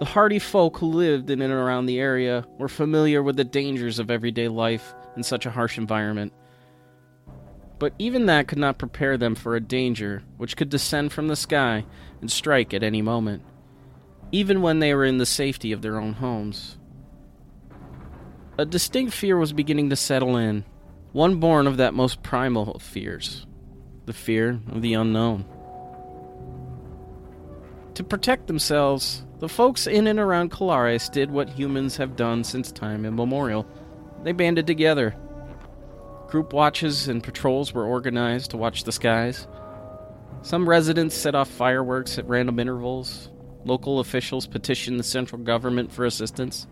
The 0.00 0.04
hardy 0.04 0.40
folk 0.40 0.78
who 0.78 0.86
lived 0.86 1.30
in 1.30 1.40
and 1.40 1.52
around 1.52 1.86
the 1.86 2.00
area 2.00 2.44
were 2.58 2.68
familiar 2.68 3.22
with 3.22 3.36
the 3.36 3.44
dangers 3.44 4.00
of 4.00 4.10
everyday 4.10 4.48
life 4.48 4.92
in 5.16 5.22
such 5.22 5.46
a 5.46 5.52
harsh 5.52 5.78
environment. 5.78 6.32
But 7.78 7.94
even 8.00 8.26
that 8.26 8.48
could 8.48 8.58
not 8.58 8.78
prepare 8.78 9.16
them 9.16 9.36
for 9.36 9.54
a 9.54 9.60
danger 9.60 10.24
which 10.36 10.56
could 10.56 10.68
descend 10.68 11.12
from 11.12 11.28
the 11.28 11.36
sky 11.36 11.84
and 12.20 12.28
strike 12.28 12.74
at 12.74 12.82
any 12.82 13.02
moment, 13.02 13.44
even 14.32 14.62
when 14.62 14.80
they 14.80 14.94
were 14.94 15.04
in 15.04 15.18
the 15.18 15.26
safety 15.26 15.70
of 15.70 15.82
their 15.82 15.96
own 16.00 16.14
homes. 16.14 16.76
A 18.60 18.66
distinct 18.66 19.14
fear 19.14 19.36
was 19.36 19.52
beginning 19.52 19.88
to 19.90 19.94
settle 19.94 20.36
in, 20.36 20.64
one 21.12 21.36
born 21.36 21.68
of 21.68 21.76
that 21.76 21.94
most 21.94 22.24
primal 22.24 22.72
of 22.72 22.82
fears 22.82 23.46
the 24.06 24.12
fear 24.12 24.58
of 24.72 24.82
the 24.82 24.94
unknown. 24.94 25.44
To 27.94 28.02
protect 28.02 28.46
themselves, 28.46 29.24
the 29.38 29.48
folks 29.48 29.86
in 29.86 30.06
and 30.06 30.18
around 30.18 30.50
Colares 30.50 31.12
did 31.12 31.30
what 31.30 31.50
humans 31.50 31.98
have 31.98 32.16
done 32.16 32.42
since 32.42 32.72
time 32.72 33.04
immemorial. 33.04 33.66
They 34.24 34.32
banded 34.32 34.66
together. 34.66 35.14
Group 36.28 36.52
watches 36.54 37.06
and 37.06 37.22
patrols 37.22 37.74
were 37.74 37.84
organized 37.84 38.50
to 38.52 38.56
watch 38.56 38.84
the 38.84 38.92
skies. 38.92 39.46
Some 40.42 40.68
residents 40.68 41.14
set 41.14 41.34
off 41.34 41.50
fireworks 41.50 42.18
at 42.18 42.28
random 42.28 42.58
intervals. 42.58 43.30
Local 43.64 44.00
officials 44.00 44.46
petitioned 44.46 44.98
the 44.98 45.04
central 45.04 45.42
government 45.42 45.92
for 45.92 46.06
assistance. 46.06 46.66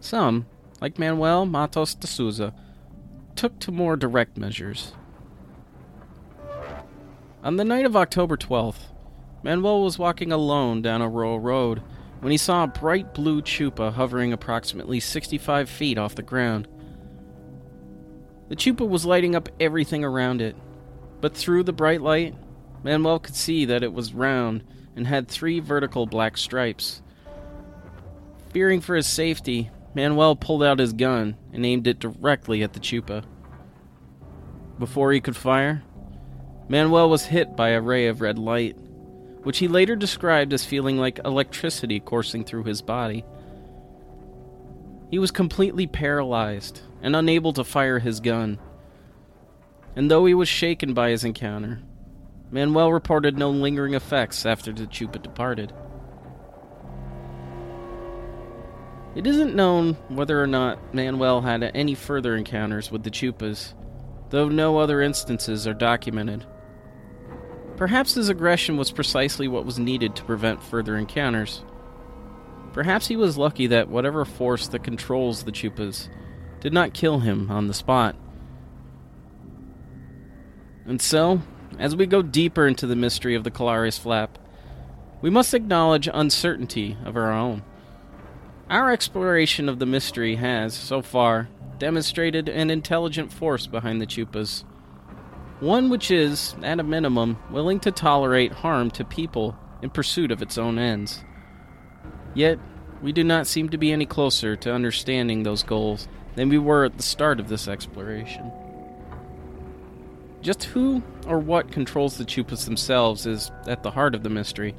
Some, 0.00 0.46
like 0.84 0.98
Manuel 0.98 1.46
Matos 1.46 1.94
de 1.94 2.06
Souza, 2.06 2.52
took 3.36 3.58
to 3.58 3.72
more 3.72 3.96
direct 3.96 4.36
measures. 4.36 4.92
On 7.42 7.56
the 7.56 7.64
night 7.64 7.86
of 7.86 7.96
October 7.96 8.36
12th, 8.36 8.90
Manuel 9.42 9.82
was 9.82 9.98
walking 9.98 10.30
alone 10.30 10.82
down 10.82 11.00
a 11.00 11.08
rural 11.08 11.40
road 11.40 11.80
when 12.20 12.32
he 12.32 12.36
saw 12.36 12.64
a 12.64 12.66
bright 12.66 13.14
blue 13.14 13.40
chupa 13.40 13.94
hovering 13.94 14.34
approximately 14.34 15.00
65 15.00 15.70
feet 15.70 15.96
off 15.96 16.16
the 16.16 16.22
ground. 16.22 16.68
The 18.50 18.56
chupa 18.56 18.86
was 18.86 19.06
lighting 19.06 19.34
up 19.34 19.48
everything 19.58 20.04
around 20.04 20.42
it, 20.42 20.54
but 21.22 21.34
through 21.34 21.62
the 21.62 21.72
bright 21.72 22.02
light, 22.02 22.34
Manuel 22.82 23.20
could 23.20 23.36
see 23.36 23.64
that 23.64 23.82
it 23.82 23.94
was 23.94 24.12
round 24.12 24.62
and 24.94 25.06
had 25.06 25.28
three 25.28 25.60
vertical 25.60 26.04
black 26.04 26.36
stripes. 26.36 27.00
Fearing 28.50 28.82
for 28.82 28.94
his 28.94 29.06
safety, 29.06 29.70
Manuel 29.94 30.34
pulled 30.36 30.62
out 30.62 30.78
his 30.78 30.92
gun 30.92 31.36
and 31.52 31.64
aimed 31.64 31.86
it 31.86 32.00
directly 32.00 32.62
at 32.62 32.72
the 32.72 32.80
Chupa. 32.80 33.24
Before 34.78 35.12
he 35.12 35.20
could 35.20 35.36
fire, 35.36 35.84
Manuel 36.68 37.08
was 37.08 37.26
hit 37.26 37.56
by 37.56 37.70
a 37.70 37.80
ray 37.80 38.08
of 38.08 38.20
red 38.20 38.38
light, 38.38 38.76
which 39.42 39.58
he 39.58 39.68
later 39.68 39.94
described 39.94 40.52
as 40.52 40.64
feeling 40.64 40.98
like 40.98 41.20
electricity 41.24 42.00
coursing 42.00 42.44
through 42.44 42.64
his 42.64 42.82
body. 42.82 43.24
He 45.10 45.18
was 45.18 45.30
completely 45.30 45.86
paralyzed 45.86 46.80
and 47.00 47.14
unable 47.14 47.52
to 47.52 47.62
fire 47.62 48.00
his 48.00 48.18
gun. 48.18 48.58
And 49.94 50.10
though 50.10 50.26
he 50.26 50.34
was 50.34 50.48
shaken 50.48 50.92
by 50.92 51.10
his 51.10 51.22
encounter, 51.22 51.82
Manuel 52.50 52.92
reported 52.92 53.38
no 53.38 53.50
lingering 53.50 53.94
effects 53.94 54.44
after 54.44 54.72
the 54.72 54.86
Chupa 54.86 55.22
departed. 55.22 55.72
It 59.14 59.26
isn't 59.26 59.54
known 59.54 59.94
whether 60.08 60.42
or 60.42 60.46
not 60.46 60.92
Manuel 60.92 61.40
had 61.40 61.62
any 61.74 61.94
further 61.94 62.34
encounters 62.34 62.90
with 62.90 63.04
the 63.04 63.10
Chupas, 63.10 63.74
though 64.30 64.48
no 64.48 64.78
other 64.78 65.00
instances 65.00 65.68
are 65.68 65.74
documented. 65.74 66.44
Perhaps 67.76 68.14
his 68.14 68.28
aggression 68.28 68.76
was 68.76 68.90
precisely 68.90 69.46
what 69.46 69.64
was 69.64 69.78
needed 69.78 70.16
to 70.16 70.24
prevent 70.24 70.62
further 70.62 70.96
encounters. 70.96 71.64
Perhaps 72.72 73.06
he 73.06 73.14
was 73.14 73.38
lucky 73.38 73.68
that 73.68 73.88
whatever 73.88 74.24
force 74.24 74.66
that 74.68 74.82
controls 74.82 75.44
the 75.44 75.52
Chupas 75.52 76.08
did 76.60 76.72
not 76.72 76.92
kill 76.92 77.20
him 77.20 77.50
on 77.50 77.68
the 77.68 77.74
spot. 77.74 78.16
And 80.86 81.00
so, 81.00 81.40
as 81.78 81.94
we 81.94 82.06
go 82.06 82.20
deeper 82.20 82.66
into 82.66 82.86
the 82.86 82.96
mystery 82.96 83.36
of 83.36 83.44
the 83.44 83.50
Colares 83.50 83.98
Flap, 83.98 84.38
we 85.22 85.30
must 85.30 85.54
acknowledge 85.54 86.08
uncertainty 86.12 86.96
of 87.04 87.16
our 87.16 87.32
own. 87.32 87.62
Our 88.70 88.90
exploration 88.90 89.68
of 89.68 89.78
the 89.78 89.86
mystery 89.86 90.36
has, 90.36 90.72
so 90.72 91.02
far, 91.02 91.48
demonstrated 91.78 92.48
an 92.48 92.70
intelligent 92.70 93.30
force 93.30 93.66
behind 93.66 94.00
the 94.00 94.06
Chupas. 94.06 94.64
One 95.60 95.90
which 95.90 96.10
is, 96.10 96.54
at 96.62 96.80
a 96.80 96.82
minimum, 96.82 97.36
willing 97.50 97.78
to 97.80 97.92
tolerate 97.92 98.52
harm 98.52 98.90
to 98.92 99.04
people 99.04 99.56
in 99.82 99.90
pursuit 99.90 100.30
of 100.30 100.40
its 100.40 100.56
own 100.56 100.78
ends. 100.78 101.22
Yet, 102.34 102.58
we 103.02 103.12
do 103.12 103.22
not 103.22 103.46
seem 103.46 103.68
to 103.68 103.76
be 103.76 103.92
any 103.92 104.06
closer 104.06 104.56
to 104.56 104.72
understanding 104.72 105.42
those 105.42 105.62
goals 105.62 106.08
than 106.34 106.48
we 106.48 106.58
were 106.58 106.86
at 106.86 106.96
the 106.96 107.02
start 107.02 107.38
of 107.40 107.48
this 107.48 107.68
exploration. 107.68 108.50
Just 110.40 110.64
who 110.64 111.02
or 111.26 111.38
what 111.38 111.70
controls 111.70 112.16
the 112.16 112.24
Chupas 112.24 112.64
themselves 112.64 113.26
is 113.26 113.50
at 113.66 113.82
the 113.82 113.90
heart 113.90 114.14
of 114.14 114.22
the 114.22 114.30
mystery. 114.30 114.74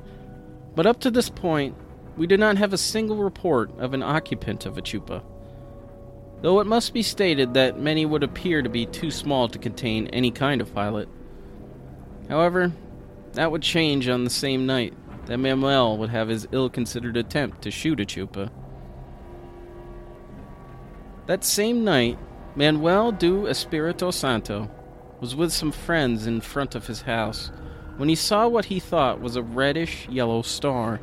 But 0.75 0.87
up 0.87 0.99
to 1.01 1.11
this 1.11 1.29
point, 1.29 1.75
we 2.17 2.27
do 2.27 2.37
not 2.37 2.57
have 2.57 2.73
a 2.73 2.77
single 2.77 3.17
report 3.17 3.71
of 3.79 3.93
an 3.93 4.03
occupant 4.03 4.65
of 4.65 4.77
a 4.77 4.81
chupa. 4.81 5.23
Though 6.41 6.59
it 6.59 6.67
must 6.67 6.93
be 6.93 7.01
stated 7.01 7.53
that 7.53 7.79
many 7.79 8.05
would 8.05 8.23
appear 8.23 8.61
to 8.61 8.69
be 8.69 8.85
too 8.85 9.11
small 9.11 9.47
to 9.49 9.59
contain 9.59 10.07
any 10.07 10.31
kind 10.31 10.61
of 10.61 10.73
pilot. 10.73 11.09
However, 12.29 12.71
that 13.33 13.51
would 13.51 13.61
change 13.61 14.07
on 14.07 14.23
the 14.23 14.29
same 14.29 14.65
night 14.65 14.93
that 15.25 15.37
Manuel 15.37 15.97
would 15.97 16.09
have 16.09 16.27
his 16.27 16.47
ill 16.51 16.69
considered 16.69 17.17
attempt 17.17 17.61
to 17.63 17.71
shoot 17.71 17.99
a 17.99 18.05
chupa. 18.05 18.51
That 21.25 21.43
same 21.43 21.83
night, 21.83 22.19
Manuel 22.55 23.11
do 23.11 23.47
Espirito 23.47 24.11
Santo 24.11 24.69
was 25.19 25.35
with 25.35 25.51
some 25.51 25.71
friends 25.71 26.27
in 26.27 26.41
front 26.41 26.75
of 26.75 26.87
his 26.87 27.01
house 27.01 27.51
when 27.97 28.09
he 28.09 28.15
saw 28.15 28.47
what 28.47 28.65
he 28.65 28.79
thought 28.79 29.21
was 29.21 29.35
a 29.35 29.41
reddish 29.41 30.07
yellow 30.09 30.41
star 30.41 30.99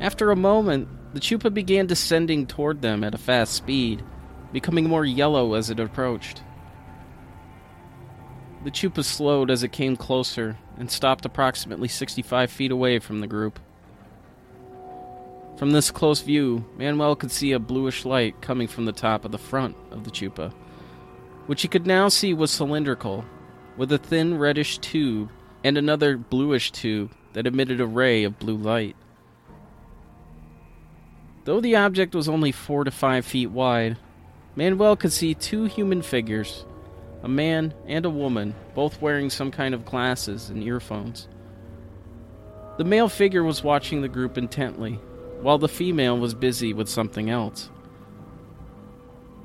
after 0.00 0.30
a 0.30 0.36
moment, 0.36 0.88
the 1.14 1.20
Chupa 1.20 1.52
began 1.52 1.86
descending 1.86 2.46
toward 2.46 2.82
them 2.82 3.04
at 3.04 3.14
a 3.14 3.18
fast 3.18 3.52
speed, 3.52 4.02
becoming 4.52 4.88
more 4.88 5.04
yellow 5.04 5.54
as 5.54 5.70
it 5.70 5.80
approached. 5.80 6.42
The 8.62 8.70
chupa 8.70 9.02
slowed 9.04 9.50
as 9.50 9.62
it 9.62 9.72
came 9.72 9.96
closer 9.96 10.58
and 10.76 10.90
stopped 10.90 11.24
approximately 11.24 11.88
65 11.88 12.50
feet 12.50 12.70
away 12.70 12.98
from 12.98 13.20
the 13.20 13.26
group. 13.26 13.58
From 15.56 15.70
this 15.70 15.90
close 15.90 16.20
view, 16.20 16.66
Manuel 16.76 17.16
could 17.16 17.30
see 17.30 17.52
a 17.52 17.58
bluish 17.58 18.04
light 18.04 18.40
coming 18.42 18.68
from 18.68 18.84
the 18.84 18.92
top 18.92 19.24
of 19.24 19.32
the 19.32 19.38
front 19.38 19.76
of 19.90 20.04
the 20.04 20.10
chupa, 20.10 20.52
which 21.46 21.62
he 21.62 21.68
could 21.68 21.86
now 21.86 22.08
see 22.08 22.34
was 22.34 22.50
cylindrical, 22.50 23.24
with 23.76 23.92
a 23.92 23.98
thin 23.98 24.36
reddish 24.36 24.78
tube 24.78 25.30
and 25.64 25.78
another 25.78 26.18
bluish 26.18 26.70
tube 26.70 27.12
that 27.32 27.46
emitted 27.46 27.80
a 27.80 27.86
ray 27.86 28.24
of 28.24 28.38
blue 28.38 28.56
light. 28.56 28.96
Though 31.44 31.60
the 31.60 31.76
object 31.76 32.14
was 32.14 32.28
only 32.28 32.52
four 32.52 32.84
to 32.84 32.90
five 32.90 33.24
feet 33.24 33.50
wide, 33.50 33.96
Manuel 34.56 34.96
could 34.96 35.12
see 35.12 35.34
two 35.34 35.64
human 35.64 36.02
figures 36.02 36.64
a 37.22 37.28
man 37.28 37.74
and 37.86 38.06
a 38.06 38.10
woman, 38.10 38.54
both 38.74 39.02
wearing 39.02 39.28
some 39.28 39.50
kind 39.50 39.74
of 39.74 39.84
glasses 39.84 40.48
and 40.48 40.62
earphones. 40.62 41.28
The 42.78 42.84
male 42.84 43.10
figure 43.10 43.44
was 43.44 43.62
watching 43.62 44.00
the 44.00 44.08
group 44.08 44.38
intently, 44.38 44.94
while 45.42 45.58
the 45.58 45.68
female 45.68 46.18
was 46.18 46.32
busy 46.32 46.72
with 46.72 46.88
something 46.88 47.28
else. 47.28 47.68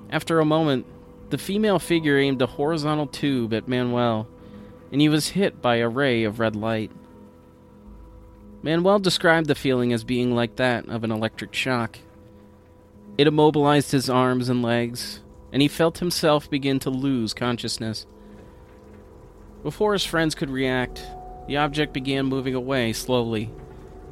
After 0.10 0.40
a 0.40 0.46
moment, 0.46 0.86
the 1.32 1.38
female 1.38 1.80
figure 1.80 2.18
aimed 2.18 2.42
a 2.42 2.48
horizontal 2.48 3.08
tube 3.08 3.54
at 3.54 3.68
Manuel, 3.68 4.28
and 4.92 5.02
he 5.02 5.10
was 5.10 5.30
hit 5.30 5.62
by 5.62 5.78
a 5.78 5.90
ray 5.90 6.24
of 6.24 6.40
red 6.40 6.56
light. 6.56 6.92
Manuel 8.66 8.98
described 8.98 9.46
the 9.46 9.54
feeling 9.54 9.94
as 9.94 10.04
being 10.04 10.34
like 10.34 10.56
that 10.56 10.90
of 10.90 11.04
an 11.04 11.12
electric 11.12 11.54
shock. 11.54 12.00
It 13.16 13.28
immobilized 13.28 13.92
his 13.92 14.10
arms 14.10 14.50
and 14.50 14.64
legs, 14.64 15.22
and 15.54 15.62
he 15.62 15.68
felt 15.68 16.00
himself 16.00 16.50
begin 16.50 16.80
to 16.80 16.90
lose 16.90 17.36
consciousness. 17.36 18.08
Before 19.62 19.94
his 19.94 20.04
friends 20.04 20.34
could 20.34 20.50
react, 20.50 21.06
the 21.48 21.58
object 21.58 21.94
began 21.94 22.26
moving 22.26 22.56
away 22.56 22.92
slowly, 22.94 23.52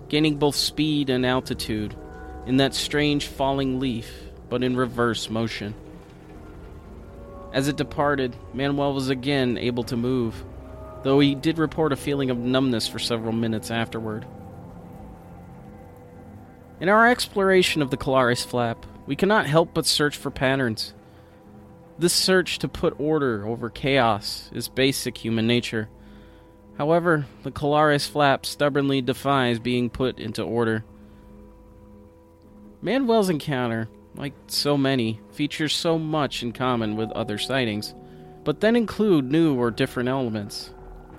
gaining 0.07 0.37
both 0.37 0.55
speed 0.55 1.09
and 1.09 1.25
altitude 1.25 1.95
in 2.45 2.57
that 2.57 2.75
strange 2.75 3.25
falling 3.25 3.79
leaf, 3.79 4.29
but 4.49 4.61
in 4.61 4.77
reverse 4.77 5.31
motion. 5.31 5.73
As 7.51 7.67
it 7.67 7.75
departed, 7.75 8.35
Manuel 8.53 8.93
was 8.93 9.09
again 9.09 9.57
able 9.57 9.83
to 9.85 9.97
move, 9.97 10.45
though 11.01 11.19
he 11.19 11.33
did 11.33 11.57
report 11.57 11.91
a 11.91 11.95
feeling 11.95 12.29
of 12.29 12.37
numbness 12.37 12.87
for 12.87 12.99
several 12.99 13.33
minutes 13.33 13.71
afterward. 13.71 14.27
In 16.83 16.89
our 16.89 17.07
exploration 17.07 17.81
of 17.81 17.91
the 17.91 17.97
Colares 17.97 18.45
flap, 18.45 18.85
we 19.05 19.15
cannot 19.15 19.45
help 19.45 19.73
but 19.73 19.85
search 19.85 20.17
for 20.17 20.29
patterns. 20.29 20.93
This 21.97 22.11
search 22.11 22.59
to 22.59 22.67
put 22.67 22.99
order 22.99 23.47
over 23.47 23.69
chaos 23.69 24.49
is 24.51 24.67
basic 24.67 25.17
human 25.17 25.47
nature. 25.47 25.87
However, 26.77 27.25
the 27.43 27.51
Colares 27.51 28.05
flap 28.05 28.45
stubbornly 28.45 29.01
defies 29.01 29.59
being 29.59 29.89
put 29.89 30.19
into 30.19 30.43
order. 30.43 30.83
Manuel's 32.81 33.29
encounter, 33.29 33.87
like 34.15 34.33
so 34.47 34.75
many, 34.75 35.21
features 35.31 35.73
so 35.73 35.97
much 35.97 36.43
in 36.43 36.51
common 36.51 36.97
with 36.97 37.13
other 37.13 37.37
sightings, 37.37 37.95
but 38.43 38.59
then 38.59 38.75
include 38.75 39.31
new 39.31 39.57
or 39.57 39.71
different 39.71 40.09
elements, 40.09 40.73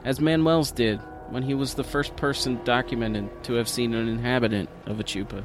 as 0.05 0.21
Manuel's 0.21 0.73
did 0.73 1.01
when 1.31 1.43
he 1.43 1.55
was 1.55 1.73
the 1.73 1.83
first 1.83 2.15
person 2.17 2.61
documented 2.65 3.43
to 3.45 3.55
have 3.55 3.67
seen 3.67 3.95
an 3.95 4.09
inhabitant 4.09 4.69
of 4.85 5.01
a 5.01 5.03
chupa. 5.03 5.43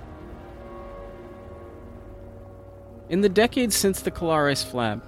In 3.10 3.22
the 3.22 3.30
decades 3.30 3.76
since 3.76 4.02
the 4.02 4.12
Colares 4.12 4.64
flap, 4.64 5.04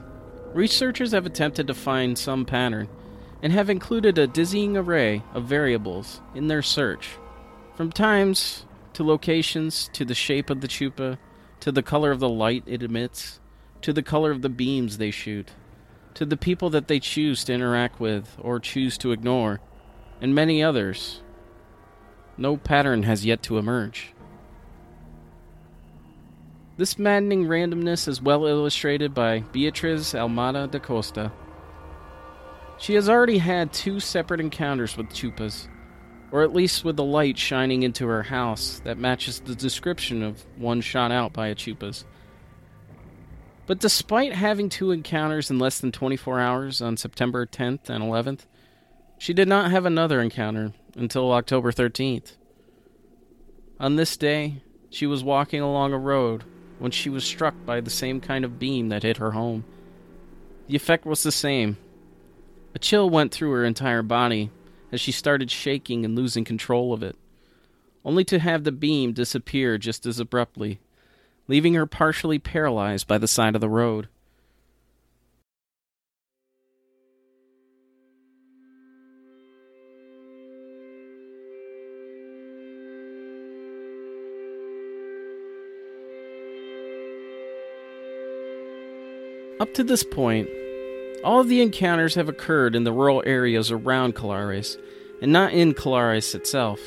researchers 0.54 1.12
have 1.12 1.26
attempted 1.26 1.68
to 1.68 1.74
find 1.74 2.18
some 2.18 2.46
pattern 2.46 2.90
and 3.42 3.54
have 3.54 3.70
included 3.70 4.18
a 4.18 4.28
dizzying 4.28 4.76
array 4.76 5.24
of 5.34 5.46
variables 5.46 6.22
in 6.36 6.48
their 6.48 6.62
search, 6.62 7.12
from 7.76 7.92
times 7.92 8.66
to 8.94 9.04
locations 9.04 9.90
to 9.94 10.04
the 10.04 10.16
shape 10.16 10.50
of 10.50 10.62
the 10.62 10.68
chupa 10.68 11.18
to 11.60 11.72
the 11.72 11.84
color 11.84 12.12
of 12.12 12.20
the 12.20 12.30
light 12.30 12.64
it 12.66 12.84
emits 12.84 13.40
to 13.82 13.94
the 13.94 14.04
color 14.04 14.32
of 14.32 14.42
the 14.42 14.50
beams 14.50 14.98
they 14.98 15.12
shoot 15.12 15.52
to 16.14 16.26
the 16.26 16.38
people 16.38 16.70
that 16.70 16.88
they 16.88 17.00
choose 17.00 17.44
to 17.46 17.54
interact 17.54 18.00
with 18.00 18.36
or 18.40 18.60
choose 18.60 18.98
to 19.00 19.12
ignore, 19.12 19.60
and 20.20 20.36
many 20.36 20.62
others. 20.62 21.22
No 22.38 22.58
pattern 22.58 23.04
has 23.04 23.26
yet 23.26 23.42
to 23.44 23.58
emerge. 23.58 24.14
This 26.82 26.98
maddening 26.98 27.46
randomness 27.46 28.08
is 28.08 28.24
well 28.24 28.48
illustrated 28.48 29.14
by 29.14 29.42
Beatriz 29.52 30.16
Almada 30.16 30.66
da 30.68 30.80
Costa. 30.80 31.32
She 32.80 32.96
has 32.96 33.08
already 33.08 33.38
had 33.38 33.72
two 33.72 34.00
separate 34.00 34.40
encounters 34.40 34.98
with 34.98 35.10
chupas, 35.10 35.68
or 36.32 36.42
at 36.42 36.56
least 36.56 36.84
with 36.84 36.96
the 36.96 37.04
light 37.04 37.38
shining 37.38 37.84
into 37.84 38.08
her 38.08 38.24
house 38.24 38.82
that 38.84 38.98
matches 38.98 39.42
the 39.42 39.54
description 39.54 40.24
of 40.24 40.44
one 40.58 40.82
shot 40.82 41.12
out 41.12 41.34
by 41.34 41.50
a 41.50 41.56
chupas. 41.56 42.04
But 43.68 43.78
despite 43.78 44.34
having 44.34 44.68
two 44.68 44.90
encounters 44.90 45.52
in 45.52 45.60
less 45.60 45.80
than 45.80 45.92
24 45.92 46.40
hours 46.40 46.82
on 46.82 46.98
September 46.98 47.46
10th 47.46 47.92
and 47.92 48.04
11th, 48.04 48.48
she 49.20 49.36
did 49.36 49.48
not 49.48 49.70
have 49.70 49.86
another 49.86 50.20
encounter 50.20 50.74
until 50.96 51.32
October 51.32 51.72
13th. 51.72 52.38
On 53.80 53.98
this 53.98 54.18
day, 54.18 54.64
she 54.90 55.06
was 55.06 55.24
walking 55.24 55.62
along 55.62 55.94
a 55.94 56.00
road 56.00 56.44
when 56.82 56.92
she 56.92 57.12
was 57.12 57.24
struck 57.24 57.54
by 57.64 57.80
the 57.80 57.92
same 57.92 58.20
kind 58.20 58.44
of 58.44 58.58
beam 58.58 58.90
that 58.90 59.04
hit 59.04 59.18
her 59.18 59.32
home. 59.32 59.64
The 60.68 60.76
effect 60.76 61.06
was 61.06 61.22
the 61.22 61.32
same. 61.32 61.78
A 62.74 62.80
chill 62.80 63.08
went 63.08 63.32
through 63.32 63.52
her 63.52 63.64
entire 63.64 64.02
body 64.02 64.50
as 64.92 65.00
she 65.00 65.12
started 65.12 65.52
shaking 65.52 66.04
and 66.04 66.16
losing 66.16 66.44
control 66.44 66.92
of 66.92 67.04
it, 67.04 67.16
only 68.04 68.24
to 68.26 68.40
have 68.40 68.64
the 68.64 68.72
beam 68.72 69.14
disappear 69.14 69.78
just 69.78 70.08
as 70.08 70.20
abruptly, 70.20 70.80
leaving 71.48 71.76
her 71.76 71.86
partially 71.86 72.40
paralyzed 72.40 73.08
by 73.08 73.20
the 73.20 73.28
side 73.28 73.54
of 73.54 73.62
the 73.62 73.70
road. 73.70 74.08
Up 89.62 89.76
to 89.76 89.84
this 89.84 90.02
point, 90.02 90.50
all 91.24 91.40
of 91.40 91.48
the 91.48 91.62
encounters 91.62 92.16
have 92.16 92.28
occurred 92.28 92.76
in 92.76 92.84
the 92.84 92.92
rural 92.92 93.22
areas 93.28 93.70
around 93.70 94.16
Colares, 94.16 94.76
and 95.22 95.32
not 95.32 95.54
in 95.54 95.76
Colares 95.76 96.34
itself. 96.34 96.80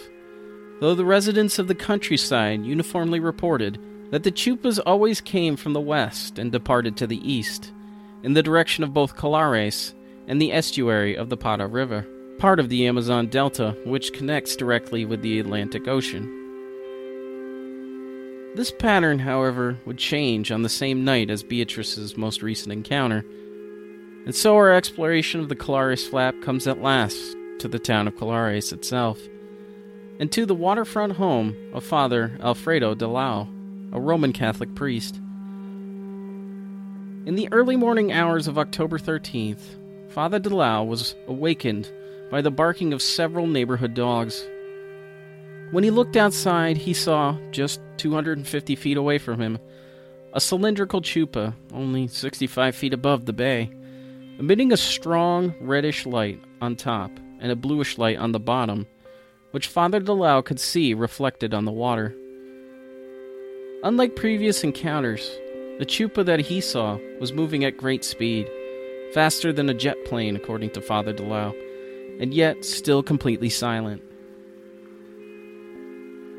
Though 0.80 0.96
the 0.96 1.04
residents 1.04 1.60
of 1.60 1.68
the 1.68 1.76
countryside 1.76 2.64
uniformly 2.66 3.20
reported 3.20 3.78
that 4.10 4.24
the 4.24 4.32
Chupas 4.32 4.80
always 4.84 5.20
came 5.20 5.54
from 5.54 5.72
the 5.72 5.80
west 5.80 6.36
and 6.36 6.50
departed 6.50 6.96
to 6.96 7.06
the 7.06 7.20
east, 7.22 7.72
in 8.24 8.32
the 8.32 8.42
direction 8.42 8.82
of 8.82 8.92
both 8.92 9.14
Colares 9.14 9.94
and 10.26 10.42
the 10.42 10.52
estuary 10.52 11.16
of 11.16 11.28
the 11.28 11.36
Para 11.36 11.68
River, 11.68 12.04
part 12.38 12.58
of 12.58 12.70
the 12.70 12.88
Amazon 12.88 13.28
Delta 13.28 13.76
which 13.84 14.12
connects 14.12 14.56
directly 14.56 15.04
with 15.04 15.22
the 15.22 15.38
Atlantic 15.38 15.86
Ocean. 15.86 16.33
This 18.54 18.70
pattern, 18.70 19.18
however, 19.18 19.76
would 19.84 19.98
change 19.98 20.52
on 20.52 20.62
the 20.62 20.68
same 20.68 21.04
night 21.04 21.28
as 21.28 21.42
Beatrice's 21.42 22.16
most 22.16 22.40
recent 22.40 22.72
encounter, 22.72 23.24
and 24.24 24.32
so 24.32 24.54
our 24.54 24.72
exploration 24.72 25.40
of 25.40 25.48
the 25.48 25.56
Colares 25.56 26.08
Flap 26.08 26.40
comes 26.40 26.68
at 26.68 26.80
last 26.80 27.18
to 27.58 27.66
the 27.66 27.80
town 27.80 28.06
of 28.06 28.14
Colares 28.14 28.72
itself, 28.72 29.18
and 30.20 30.30
to 30.30 30.46
the 30.46 30.54
waterfront 30.54 31.14
home 31.14 31.56
of 31.72 31.82
Father 31.82 32.38
Alfredo 32.40 32.94
de 32.94 33.08
Lau, 33.08 33.48
a 33.92 34.00
Roman 34.00 34.32
Catholic 34.32 34.72
priest. 34.76 35.16
In 37.26 37.34
the 37.34 37.48
early 37.50 37.74
morning 37.74 38.12
hours 38.12 38.46
of 38.46 38.56
October 38.56 39.00
13th, 39.00 39.62
Father 40.10 40.38
de 40.38 40.50
Lau 40.50 40.84
was 40.84 41.16
awakened 41.26 41.90
by 42.30 42.40
the 42.40 42.52
barking 42.52 42.92
of 42.92 43.02
several 43.02 43.48
neighborhood 43.48 43.94
dogs 43.94 44.46
when 45.74 45.82
he 45.82 45.90
looked 45.90 46.16
outside, 46.16 46.76
he 46.76 46.92
saw, 46.92 47.36
just 47.50 47.80
250 47.98 48.76
feet 48.76 48.96
away 48.96 49.18
from 49.18 49.40
him, 49.40 49.58
a 50.32 50.40
cylindrical 50.40 51.00
chupa, 51.00 51.54
only 51.72 52.08
65 52.08 52.74
feet 52.74 52.92
above 52.92 53.24
the 53.24 53.32
bay, 53.32 53.70
emitting 54.38 54.72
a 54.72 54.76
strong 54.76 55.54
reddish 55.60 56.06
light 56.06 56.40
on 56.60 56.74
top 56.74 57.10
and 57.40 57.52
a 57.52 57.56
bluish 57.56 57.98
light 57.98 58.18
on 58.18 58.32
the 58.32 58.40
bottom, 58.40 58.86
which 59.52 59.68
Father 59.68 60.00
Delau 60.00 60.44
could 60.44 60.58
see 60.58 60.92
reflected 60.94 61.54
on 61.54 61.64
the 61.64 61.72
water. 61.72 62.14
Unlike 63.84 64.16
previous 64.16 64.64
encounters, 64.64 65.30
the 65.78 65.86
chupa 65.86 66.24
that 66.24 66.40
he 66.40 66.60
saw 66.60 66.98
was 67.20 67.32
moving 67.32 67.64
at 67.64 67.76
great 67.76 68.04
speed, 68.04 68.50
faster 69.12 69.52
than 69.52 69.68
a 69.68 69.74
jet 69.74 69.96
plane, 70.04 70.34
according 70.34 70.70
to 70.70 70.80
Father 70.80 71.12
Delau, 71.12 71.54
and 72.20 72.34
yet 72.34 72.64
still 72.64 73.02
completely 73.02 73.50
silent. 73.50 74.02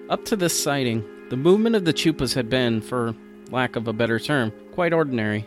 Up 0.10 0.26
to 0.26 0.36
this 0.36 0.60
sighting, 0.62 1.04
the 1.30 1.38
movement 1.38 1.76
of 1.76 1.86
the 1.86 1.94
Chupas 1.94 2.36
had 2.36 2.50
been, 2.50 2.82
for 2.82 3.16
lack 3.52 3.76
of 3.76 3.88
a 3.88 3.94
better 3.94 4.20
term, 4.20 4.52
quite 4.74 4.94
ordinary. 4.94 5.46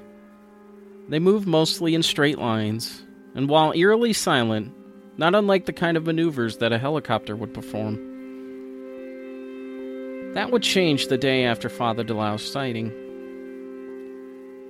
They 1.09 1.19
moved 1.19 1.47
mostly 1.47 1.95
in 1.95 2.03
straight 2.03 2.39
lines, 2.39 3.03
and 3.35 3.49
while 3.49 3.73
eerily 3.73 4.13
silent, 4.13 4.73
not 5.17 5.35
unlike 5.35 5.67
the 5.67 5.73
kind 5.73 5.97
of 5.97 6.07
maneuvers 6.07 6.59
that 6.59 6.73
a 6.73 6.79
helicopter 6.79 7.35
would 7.35 7.55
perform. 7.55 7.95
That 10.35 10.51
would 10.51 10.63
change 10.63 11.09
the 11.09 11.19
day 11.19 11.45
after 11.45 11.69
Father 11.69 12.05
Delau's 12.05 12.49
sighting. 12.49 12.93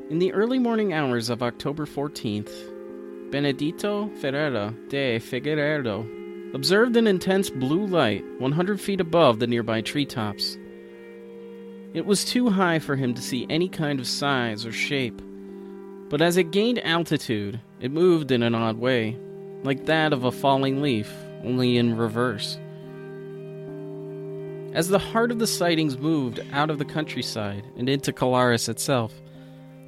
In 0.09 0.19
the 0.19 0.33
early 0.33 0.59
morning 0.59 0.93
hours 0.93 1.29
of 1.29 1.43
October 1.43 1.85
14th, 1.85 2.51
Benedito 3.31 4.09
Ferreira 4.21 4.75
de 4.89 5.19
Figueiredo 5.19 6.55
observed 6.55 6.97
an 6.97 7.07
intense 7.07 7.51
blue 7.51 7.87
light 7.87 8.25
100 8.39 8.81
feet 8.81 9.01
above 9.01 9.39
the 9.39 9.47
nearby 9.47 9.83
treetops. 9.83 10.57
It 11.95 12.05
was 12.05 12.25
too 12.25 12.51
high 12.51 12.79
for 12.79 12.97
him 12.97 13.15
to 13.15 13.23
see 13.23 13.47
any 13.49 13.69
kind 13.69 13.99
of 13.99 14.07
size 14.07 14.67
or 14.67 14.73
shape, 14.73 15.23
but 16.11 16.21
as 16.21 16.37
it 16.37 16.51
gained 16.51 16.85
altitude, 16.85 17.61
it 17.81 17.91
moved 17.91 18.31
in 18.31 18.43
an 18.43 18.55
odd 18.55 18.79
way, 18.79 19.17
like 19.63 19.87
that 19.87 20.13
of 20.13 20.25
a 20.25 20.33
falling 20.33 20.83
leaf, 20.83 21.11
only 21.45 21.79
in 21.79 21.97
reverse. 21.97 22.59
As 24.75 24.89
the 24.89 24.99
heart 24.99 25.31
of 25.31 25.39
the 25.39 25.47
sightings 25.47 25.97
moved 25.97 26.41
out 26.53 26.69
of 26.69 26.79
the 26.79 26.85
countryside 26.85 27.65
and 27.77 27.89
into 27.89 28.13
Colares 28.13 28.69
itself, 28.69 29.15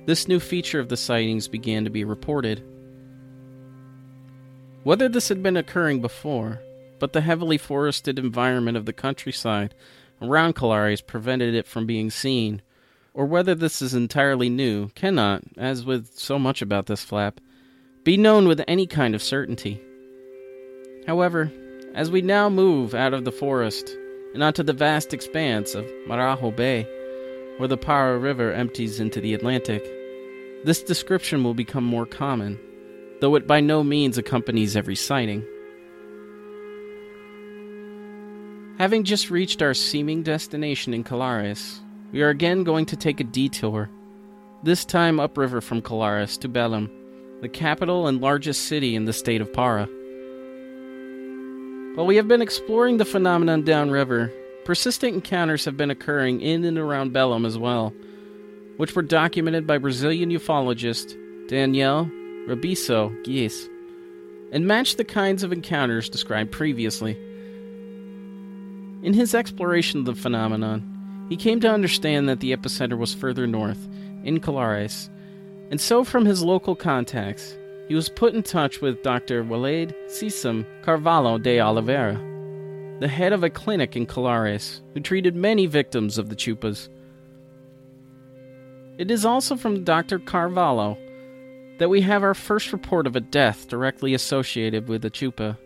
this 0.06 0.26
new 0.26 0.40
feature 0.40 0.80
of 0.80 0.88
the 0.88 0.96
sightings 0.96 1.48
began 1.48 1.84
to 1.84 1.90
be 1.90 2.02
reported. 2.02 2.64
Whether 4.84 5.08
this 5.08 5.28
had 5.28 5.42
been 5.42 5.58
occurring 5.58 6.00
before, 6.00 6.62
but 6.98 7.12
the 7.12 7.20
heavily 7.20 7.58
forested 7.58 8.18
environment 8.18 8.78
of 8.78 8.86
the 8.86 8.94
countryside 8.94 9.74
around 10.20 10.54
Colares 10.54 11.06
prevented 11.06 11.54
it 11.54 11.66
from 11.66 11.86
being 11.86 12.10
seen, 12.10 12.62
or 13.14 13.26
whether 13.26 13.54
this 13.54 13.82
is 13.82 13.94
entirely 13.94 14.48
new, 14.48 14.88
cannot, 14.90 15.42
as 15.56 15.84
with 15.84 16.18
so 16.18 16.38
much 16.38 16.62
about 16.62 16.86
this 16.86 17.02
flap, 17.02 17.40
be 18.04 18.16
known 18.16 18.46
with 18.46 18.62
any 18.66 18.86
kind 18.86 19.14
of 19.14 19.22
certainty. 19.22 19.80
However, 21.06 21.50
as 21.94 22.10
we 22.10 22.22
now 22.22 22.48
move 22.48 22.94
out 22.94 23.14
of 23.14 23.24
the 23.24 23.32
forest 23.32 23.96
and 24.34 24.42
onto 24.42 24.62
the 24.62 24.72
vast 24.72 25.12
expanse 25.12 25.74
of 25.74 25.84
Marajo 26.06 26.54
Bay, 26.54 26.84
where 27.58 27.68
the 27.68 27.76
Para 27.76 28.18
River 28.18 28.52
empties 28.52 29.00
into 29.00 29.20
the 29.20 29.34
Atlantic, 29.34 29.84
this 30.64 30.82
description 30.82 31.42
will 31.42 31.54
become 31.54 31.84
more 31.84 32.06
common 32.06 32.58
though 33.20 33.34
it 33.34 33.46
by 33.46 33.60
no 33.60 33.84
means 33.84 34.18
accompanies 34.18 34.76
every 34.76 34.96
sighting. 34.96 35.46
Having 38.80 39.04
just 39.04 39.30
reached 39.30 39.60
our 39.60 39.74
seeming 39.74 40.22
destination 40.22 40.94
in 40.94 41.04
Colares, 41.04 41.80
we 42.12 42.22
are 42.22 42.30
again 42.30 42.64
going 42.64 42.86
to 42.86 42.96
take 42.96 43.20
a 43.20 43.24
detour, 43.24 43.90
this 44.62 44.86
time 44.86 45.20
upriver 45.20 45.60
from 45.60 45.82
Colares 45.82 46.38
to 46.38 46.48
Belem, 46.48 46.90
the 47.42 47.48
capital 47.50 48.06
and 48.06 48.22
largest 48.22 48.68
city 48.68 48.96
in 48.96 49.04
the 49.04 49.12
state 49.12 49.42
of 49.42 49.52
Para. 49.52 49.84
While 51.94 52.06
we 52.06 52.16
have 52.16 52.26
been 52.26 52.40
exploring 52.40 52.96
the 52.96 53.04
phenomenon 53.04 53.64
downriver, 53.66 54.32
persistent 54.64 55.14
encounters 55.14 55.66
have 55.66 55.76
been 55.76 55.90
occurring 55.90 56.40
in 56.40 56.64
and 56.64 56.78
around 56.78 57.12
Belem 57.12 57.44
as 57.44 57.58
well, 57.58 57.92
which 58.78 58.96
were 58.96 59.02
documented 59.02 59.66
by 59.66 59.76
Brazilian 59.76 60.30
ufologist 60.30 61.18
Daniel 61.48 62.06
Rebisso 62.48 63.14
Giese, 63.26 63.68
and 64.52 64.66
matched 64.66 64.96
the 64.96 65.04
kinds 65.04 65.42
of 65.42 65.52
encounters 65.52 66.08
described 66.08 66.50
previously. 66.50 67.18
In 69.02 69.14
his 69.14 69.34
exploration 69.34 70.00
of 70.00 70.06
the 70.06 70.14
phenomenon, 70.14 71.26
he 71.28 71.36
came 71.36 71.60
to 71.60 71.72
understand 71.72 72.28
that 72.28 72.40
the 72.40 72.52
epicenter 72.52 72.98
was 72.98 73.14
further 73.14 73.46
north, 73.46 73.88
in 74.24 74.40
Colares, 74.40 75.08
and 75.70 75.80
so 75.80 76.04
from 76.04 76.24
his 76.24 76.42
local 76.42 76.74
contacts, 76.74 77.56
he 77.88 77.94
was 77.94 78.08
put 78.08 78.34
in 78.34 78.42
touch 78.42 78.80
with 78.80 79.02
Dr. 79.02 79.42
Wellaide 79.42 79.94
Cecim 80.08 80.66
Carvalho 80.82 81.38
de 81.38 81.60
Oliveira, 81.60 82.20
the 83.00 83.08
head 83.08 83.32
of 83.32 83.42
a 83.42 83.50
clinic 83.50 83.96
in 83.96 84.06
Colares, 84.06 84.80
who 84.92 85.00
treated 85.00 85.34
many 85.34 85.66
victims 85.66 86.18
of 86.18 86.28
the 86.28 86.36
chupas. 86.36 86.88
It 88.98 89.10
is 89.10 89.24
also 89.24 89.56
from 89.56 89.84
Dr. 89.84 90.18
Carvalho 90.18 90.98
that 91.78 91.88
we 91.88 92.02
have 92.02 92.22
our 92.22 92.34
first 92.34 92.72
report 92.72 93.06
of 93.06 93.16
a 93.16 93.20
death 93.20 93.66
directly 93.68 94.12
associated 94.12 94.88
with 94.88 95.00
the 95.02 95.10
chupa, 95.10 95.56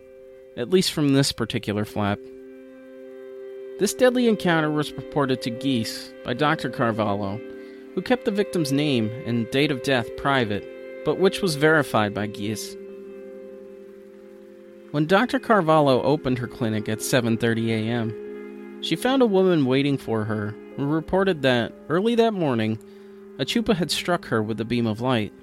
at 0.55 0.69
least 0.69 0.93
from 0.93 1.13
this 1.13 1.33
particular 1.33 1.83
flap. 1.83 2.19
This 3.77 3.93
deadly 3.93 4.29
encounter 4.29 4.71
was 4.71 4.93
reported 4.93 5.41
to 5.41 5.49
Giese 5.49 6.13
by 6.23 6.33
Dr. 6.33 6.69
Carvalho, 6.69 7.41
who 7.93 8.01
kept 8.01 8.23
the 8.23 8.31
victim's 8.31 8.71
name 8.71 9.11
and 9.25 9.51
date 9.51 9.69
of 9.69 9.83
death 9.83 10.15
private, 10.15 10.65
but 11.03 11.19
which 11.19 11.41
was 11.41 11.55
verified 11.55 12.13
by 12.13 12.27
Giese. 12.27 12.77
When 14.91 15.05
Dr. 15.05 15.39
Carvalho 15.39 16.01
opened 16.03 16.37
her 16.37 16.47
clinic 16.47 16.87
at 16.87 16.99
7:30 16.99 17.67
a.m., 17.71 18.81
she 18.81 18.95
found 18.95 19.21
a 19.21 19.25
woman 19.25 19.65
waiting 19.65 19.97
for 19.97 20.23
her 20.23 20.55
who 20.77 20.85
reported 20.85 21.41
that 21.41 21.73
early 21.89 22.15
that 22.15 22.33
morning, 22.33 22.79
a 23.39 23.43
chupa 23.43 23.75
had 23.75 23.91
struck 23.91 24.27
her 24.27 24.41
with 24.41 24.61
a 24.61 24.65
beam 24.65 24.87
of 24.87 25.01
light. 25.01 25.33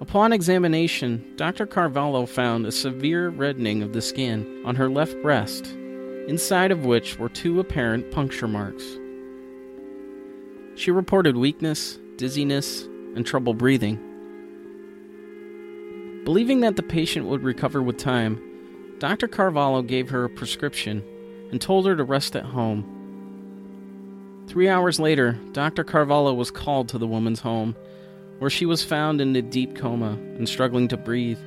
Upon 0.00 0.32
examination, 0.32 1.34
Dr. 1.34 1.66
Carvalho 1.66 2.24
found 2.24 2.66
a 2.66 2.72
severe 2.72 3.30
reddening 3.30 3.82
of 3.82 3.92
the 3.92 4.02
skin 4.02 4.62
on 4.64 4.76
her 4.76 4.88
left 4.88 5.20
breast, 5.20 5.74
inside 6.28 6.70
of 6.70 6.84
which 6.84 7.18
were 7.18 7.28
two 7.28 7.60
apparent 7.60 8.10
puncture 8.10 8.48
marks. 8.48 8.84
She 10.76 10.90
reported 10.90 11.36
weakness, 11.36 11.98
dizziness, 12.16 12.82
and 13.14 13.24
trouble 13.24 13.54
breathing. 13.54 14.00
Believing 16.24 16.60
that 16.60 16.76
the 16.76 16.82
patient 16.82 17.26
would 17.26 17.42
recover 17.42 17.82
with 17.82 17.98
time, 17.98 18.40
Dr. 18.98 19.28
Carvalho 19.28 19.82
gave 19.82 20.10
her 20.10 20.24
a 20.24 20.30
prescription 20.30 21.04
and 21.50 21.60
told 21.60 21.86
her 21.86 21.94
to 21.94 22.04
rest 22.04 22.34
at 22.34 22.44
home. 22.44 22.84
Three 24.48 24.68
hours 24.68 24.98
later, 24.98 25.38
Dr. 25.52 25.84
Carvalho 25.84 26.34
was 26.34 26.50
called 26.50 26.88
to 26.88 26.98
the 26.98 27.06
woman's 27.06 27.40
home 27.40 27.76
where 28.38 28.50
she 28.50 28.66
was 28.66 28.84
found 28.84 29.20
in 29.20 29.34
a 29.36 29.42
deep 29.42 29.76
coma 29.76 30.18
and 30.36 30.48
struggling 30.48 30.88
to 30.88 30.96
breathe. 30.96 31.38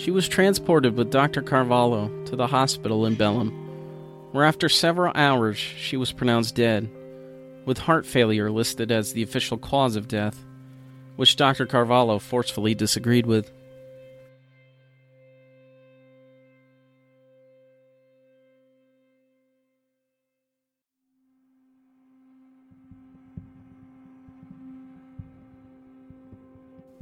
She 0.00 0.10
was 0.10 0.30
transported 0.30 0.96
with 0.96 1.10
Dr. 1.10 1.42
Carvalho 1.42 2.08
to 2.24 2.34
the 2.34 2.46
hospital 2.46 3.04
in 3.04 3.16
Belem, 3.16 3.50
where 4.32 4.44
after 4.46 4.66
several 4.66 5.12
hours 5.14 5.58
she 5.58 5.98
was 5.98 6.10
pronounced 6.10 6.54
dead, 6.54 6.88
with 7.66 7.76
heart 7.76 8.06
failure 8.06 8.50
listed 8.50 8.90
as 8.90 9.12
the 9.12 9.22
official 9.22 9.58
cause 9.58 9.96
of 9.96 10.08
death, 10.08 10.42
which 11.16 11.36
Dr. 11.36 11.66
Carvalho 11.66 12.18
forcefully 12.18 12.74
disagreed 12.74 13.26
with. 13.26 13.52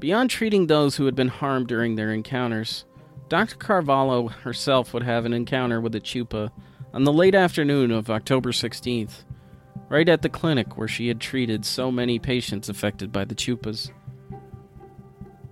Beyond 0.01 0.31
treating 0.31 0.67
those 0.67 0.97
who 0.97 1.05
had 1.05 1.15
been 1.15 1.29
harmed 1.29 1.69
during 1.69 1.95
their 1.95 2.13
encounters, 2.13 2.85
Dr. 3.29 3.57
Carvalho 3.57 4.29
herself 4.29 4.95
would 4.95 5.03
have 5.03 5.27
an 5.27 5.35
encounter 5.35 5.81
with 5.81 5.95
a 5.95 6.01
chupa 6.01 6.51
on 6.95 7.05
the 7.05 7.13
late 7.13 7.35
afternoon 7.35 7.91
of 7.91 8.09
October 8.09 8.53
16th, 8.53 9.25
right 9.91 10.09
at 10.09 10.23
the 10.23 10.31
clinic 10.31 10.79
where 10.79 10.89
she 10.89 11.09
had 11.09 11.21
treated 11.21 11.67
so 11.67 11.91
many 11.93 12.19
patients 12.19 12.71
affected 12.71 13.13
by 13.13 13.27
the 13.27 13.35
chupas. 13.35 13.91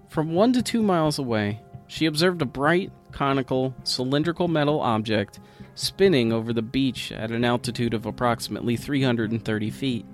From 0.08 0.32
one 0.32 0.54
to 0.54 0.62
two 0.62 0.82
miles 0.82 1.18
away, 1.18 1.60
she 1.86 2.06
observed 2.06 2.40
a 2.40 2.46
bright, 2.46 2.90
conical, 3.12 3.74
cylindrical 3.84 4.48
metal 4.48 4.80
object 4.80 5.38
spinning 5.74 6.32
over 6.32 6.54
the 6.54 6.62
beach 6.62 7.12
at 7.12 7.30
an 7.30 7.44
altitude 7.44 7.92
of 7.92 8.06
approximately 8.06 8.76
330 8.76 9.70
feet. 9.70 10.06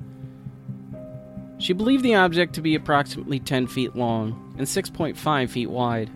She 1.59 1.73
believed 1.73 2.03
the 2.03 2.17
object 2.17 2.55
to 2.55 2.61
be 2.61 2.75
approximately 2.75 3.39
10 3.39 3.69
feet 3.69 3.95
long 3.95 4.57
and 4.59 4.67
6.5 4.67 5.51
feet 5.51 5.71
wide. 5.71 6.11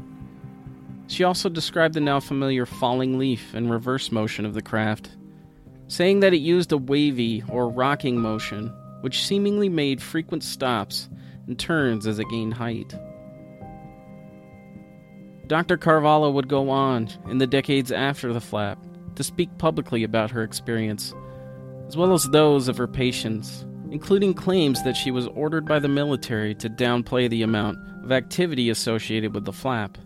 She 1.08 1.24
also 1.24 1.48
described 1.48 1.94
the 1.94 2.00
now 2.00 2.20
familiar 2.20 2.66
falling 2.66 3.18
leaf 3.18 3.54
and 3.54 3.70
reverse 3.70 4.10
motion 4.10 4.44
of 4.44 4.54
the 4.54 4.62
craft, 4.62 5.10
saying 5.88 6.20
that 6.20 6.34
it 6.34 6.38
used 6.38 6.72
a 6.72 6.78
wavy 6.78 7.44
or 7.48 7.68
rocking 7.68 8.20
motion, 8.20 8.68
which 9.00 9.24
seemingly 9.24 9.68
made 9.68 10.02
frequent 10.02 10.42
stops 10.42 11.08
and 11.46 11.58
turns 11.58 12.06
as 12.06 12.18
it 12.18 12.28
gained 12.28 12.54
height. 12.54 12.94
Dr. 15.46 15.76
Carvalho 15.76 16.30
would 16.30 16.48
go 16.48 16.70
on, 16.70 17.08
in 17.28 17.38
the 17.38 17.46
decades 17.46 17.92
after 17.92 18.32
the 18.32 18.40
flap, 18.40 18.78
to 19.14 19.22
speak 19.22 19.56
publicly 19.58 20.02
about 20.02 20.32
her 20.32 20.42
experience, 20.42 21.14
as 21.86 21.96
well 21.96 22.12
as 22.12 22.24
those 22.24 22.66
of 22.66 22.76
her 22.76 22.88
patients 22.88 23.64
including 23.90 24.34
claims 24.34 24.82
that 24.82 24.96
she 24.96 25.10
was 25.10 25.26
ordered 25.28 25.64
by 25.64 25.78
the 25.78 25.88
military 25.88 26.54
to 26.56 26.68
downplay 26.68 27.28
the 27.28 27.42
amount 27.42 27.78
of 28.04 28.12
activity 28.12 28.70
associated 28.70 29.34
with 29.34 29.44
the 29.44 29.52
flap, 29.52 29.96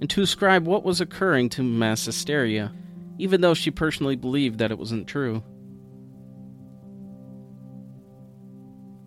and 0.00 0.08
to 0.10 0.22
ascribe 0.22 0.66
what 0.66 0.84
was 0.84 1.00
occurring 1.00 1.48
to 1.50 1.62
mass 1.62 2.04
hysteria, 2.04 2.72
even 3.18 3.40
though 3.40 3.54
she 3.54 3.70
personally 3.70 4.16
believed 4.16 4.58
that 4.58 4.70
it 4.70 4.78
wasn't 4.78 5.06
true. 5.06 5.42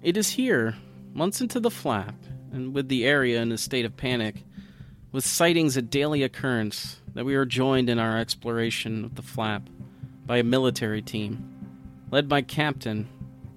It 0.01 0.17
is 0.17 0.30
here, 0.30 0.75
months 1.13 1.41
into 1.41 1.60
the 1.60 1.71
flap, 1.71 2.15
and 2.51 2.73
with 2.73 2.89
the 2.89 3.06
area 3.06 3.41
in 3.41 3.51
a 3.51 3.58
state 3.58 3.86
of 3.86 3.95
panic, 3.95 4.43
with 5.12 5.25
sightings 5.25 5.77
a 5.77 5.82
daily 5.82 6.23
occurrence, 6.23 6.99
that 7.13 7.25
we 7.25 7.36
are 7.36 7.45
joined 7.45 7.89
in 7.89 7.99
our 7.99 8.17
exploration 8.17 9.06
of 9.06 9.15
the 9.15 9.21
flap 9.21 9.69
by 10.25 10.38
a 10.38 10.43
military 10.43 11.01
team, 11.01 11.47
led 12.10 12.27
by 12.27 12.41
Captain, 12.41 13.08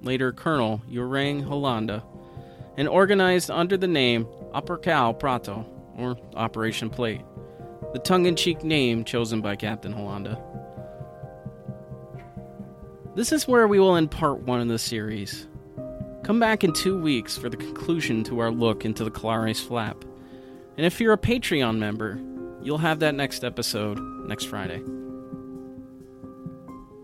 later 0.02 0.32
Colonel 0.32 0.82
Urang 0.88 1.44
Hollanda, 1.44 2.02
and 2.76 2.88
organized 2.88 3.50
under 3.50 3.76
the 3.76 3.86
name 3.86 4.26
Operação 4.52 5.18
Prato, 5.18 5.64
or 5.96 6.16
Operation 6.34 6.90
Plate, 6.90 7.22
the 7.92 7.98
tongue 7.98 8.26
in 8.26 8.36
cheek 8.36 8.64
name 8.64 9.04
chosen 9.04 9.40
by 9.40 9.56
Captain 9.56 9.94
Hollanda. 9.94 10.40
This 13.14 13.30
is 13.30 13.46
where 13.46 13.68
we 13.68 13.78
will 13.78 13.94
end 13.94 14.10
part 14.10 14.40
one 14.42 14.60
of 14.60 14.68
the 14.68 14.78
series. 14.78 15.46
Come 16.24 16.40
back 16.40 16.64
in 16.64 16.72
two 16.72 16.98
weeks 16.98 17.36
for 17.36 17.48
the 17.48 17.56
conclusion 17.56 18.24
to 18.24 18.40
our 18.40 18.50
look 18.50 18.84
into 18.84 19.04
the 19.04 19.10
Colares 19.10 19.64
Flap. 19.64 20.04
And 20.76 20.84
if 20.84 21.00
you're 21.00 21.12
a 21.12 21.18
Patreon 21.18 21.78
member, 21.78 22.20
you'll 22.62 22.78
have 22.78 22.98
that 23.00 23.14
next 23.14 23.44
episode 23.44 24.00
next 24.26 24.46
Friday. 24.46 24.82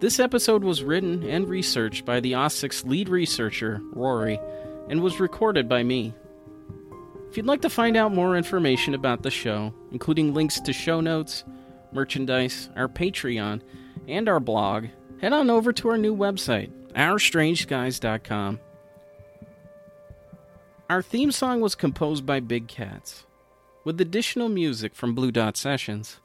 This 0.00 0.18
episode 0.18 0.64
was 0.64 0.83
written 0.83 1.22
and 1.24 1.46
researched 1.46 2.07
by 2.07 2.20
the 2.20 2.33
OSIC's 2.33 2.85
lead 2.87 3.11
researcher, 3.11 3.83
Rory, 3.92 4.40
and 4.88 5.03
was 5.03 5.20
recorded 5.20 5.68
by 5.68 5.83
me. 5.83 6.14
If 7.30 7.36
you'd 7.36 7.46
like 7.46 7.62
to 7.62 7.70
find 7.70 7.96
out 7.96 8.12
more 8.12 8.36
information 8.36 8.92
about 8.92 9.22
the 9.22 9.30
show, 9.30 9.72
including 9.92 10.34
links 10.34 10.58
to 10.58 10.72
show 10.72 11.00
notes, 11.00 11.44
merchandise, 11.92 12.68
our 12.74 12.88
Patreon, 12.88 13.60
and 14.08 14.28
our 14.28 14.40
blog, 14.40 14.86
head 15.20 15.32
on 15.32 15.48
over 15.48 15.72
to 15.74 15.90
our 15.90 15.96
new 15.96 16.14
website, 16.14 16.72
OurStrangeSkies.com. 16.94 18.58
Our 20.88 21.02
theme 21.02 21.30
song 21.30 21.60
was 21.60 21.76
composed 21.76 22.26
by 22.26 22.40
Big 22.40 22.66
Cats, 22.66 23.24
with 23.84 24.00
additional 24.00 24.48
music 24.48 24.96
from 24.96 25.14
Blue 25.14 25.30
Dot 25.30 25.56
Sessions, 25.56 26.18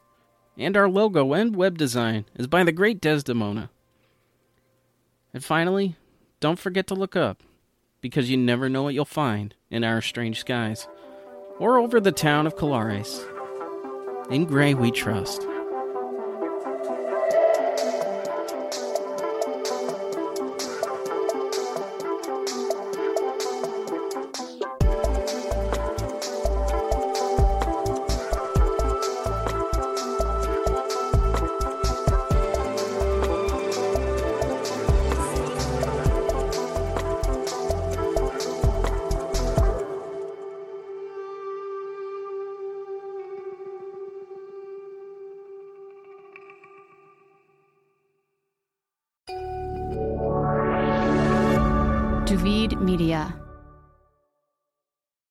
and 0.57 0.75
our 0.75 0.89
logo 0.89 1.33
and 1.33 1.55
web 1.55 1.77
design 1.77 2.25
is 2.33 2.47
by 2.47 2.63
the 2.63 2.71
great 2.71 2.99
Desdymona. 2.99 3.69
And 5.35 5.45
finally, 5.45 5.97
don't 6.39 6.57
forget 6.57 6.87
to 6.87 6.95
look 6.95 7.15
up, 7.15 7.43
because 8.01 8.29
you 8.29 8.38
never 8.38 8.69
know 8.69 8.84
what 8.84 8.93
you'll 8.93 9.05
find 9.05 9.55
in 9.69 9.84
our 9.84 10.01
strange 10.01 10.39
skies, 10.39 10.88
or 11.60 11.77
over 11.79 11.99
the 11.99 12.12
town 12.12 12.47
of 12.47 12.55
Colares. 12.55 13.23
In 14.29 14.45
Gray 14.45 14.73
we 14.73 14.91
trust. 14.91 15.45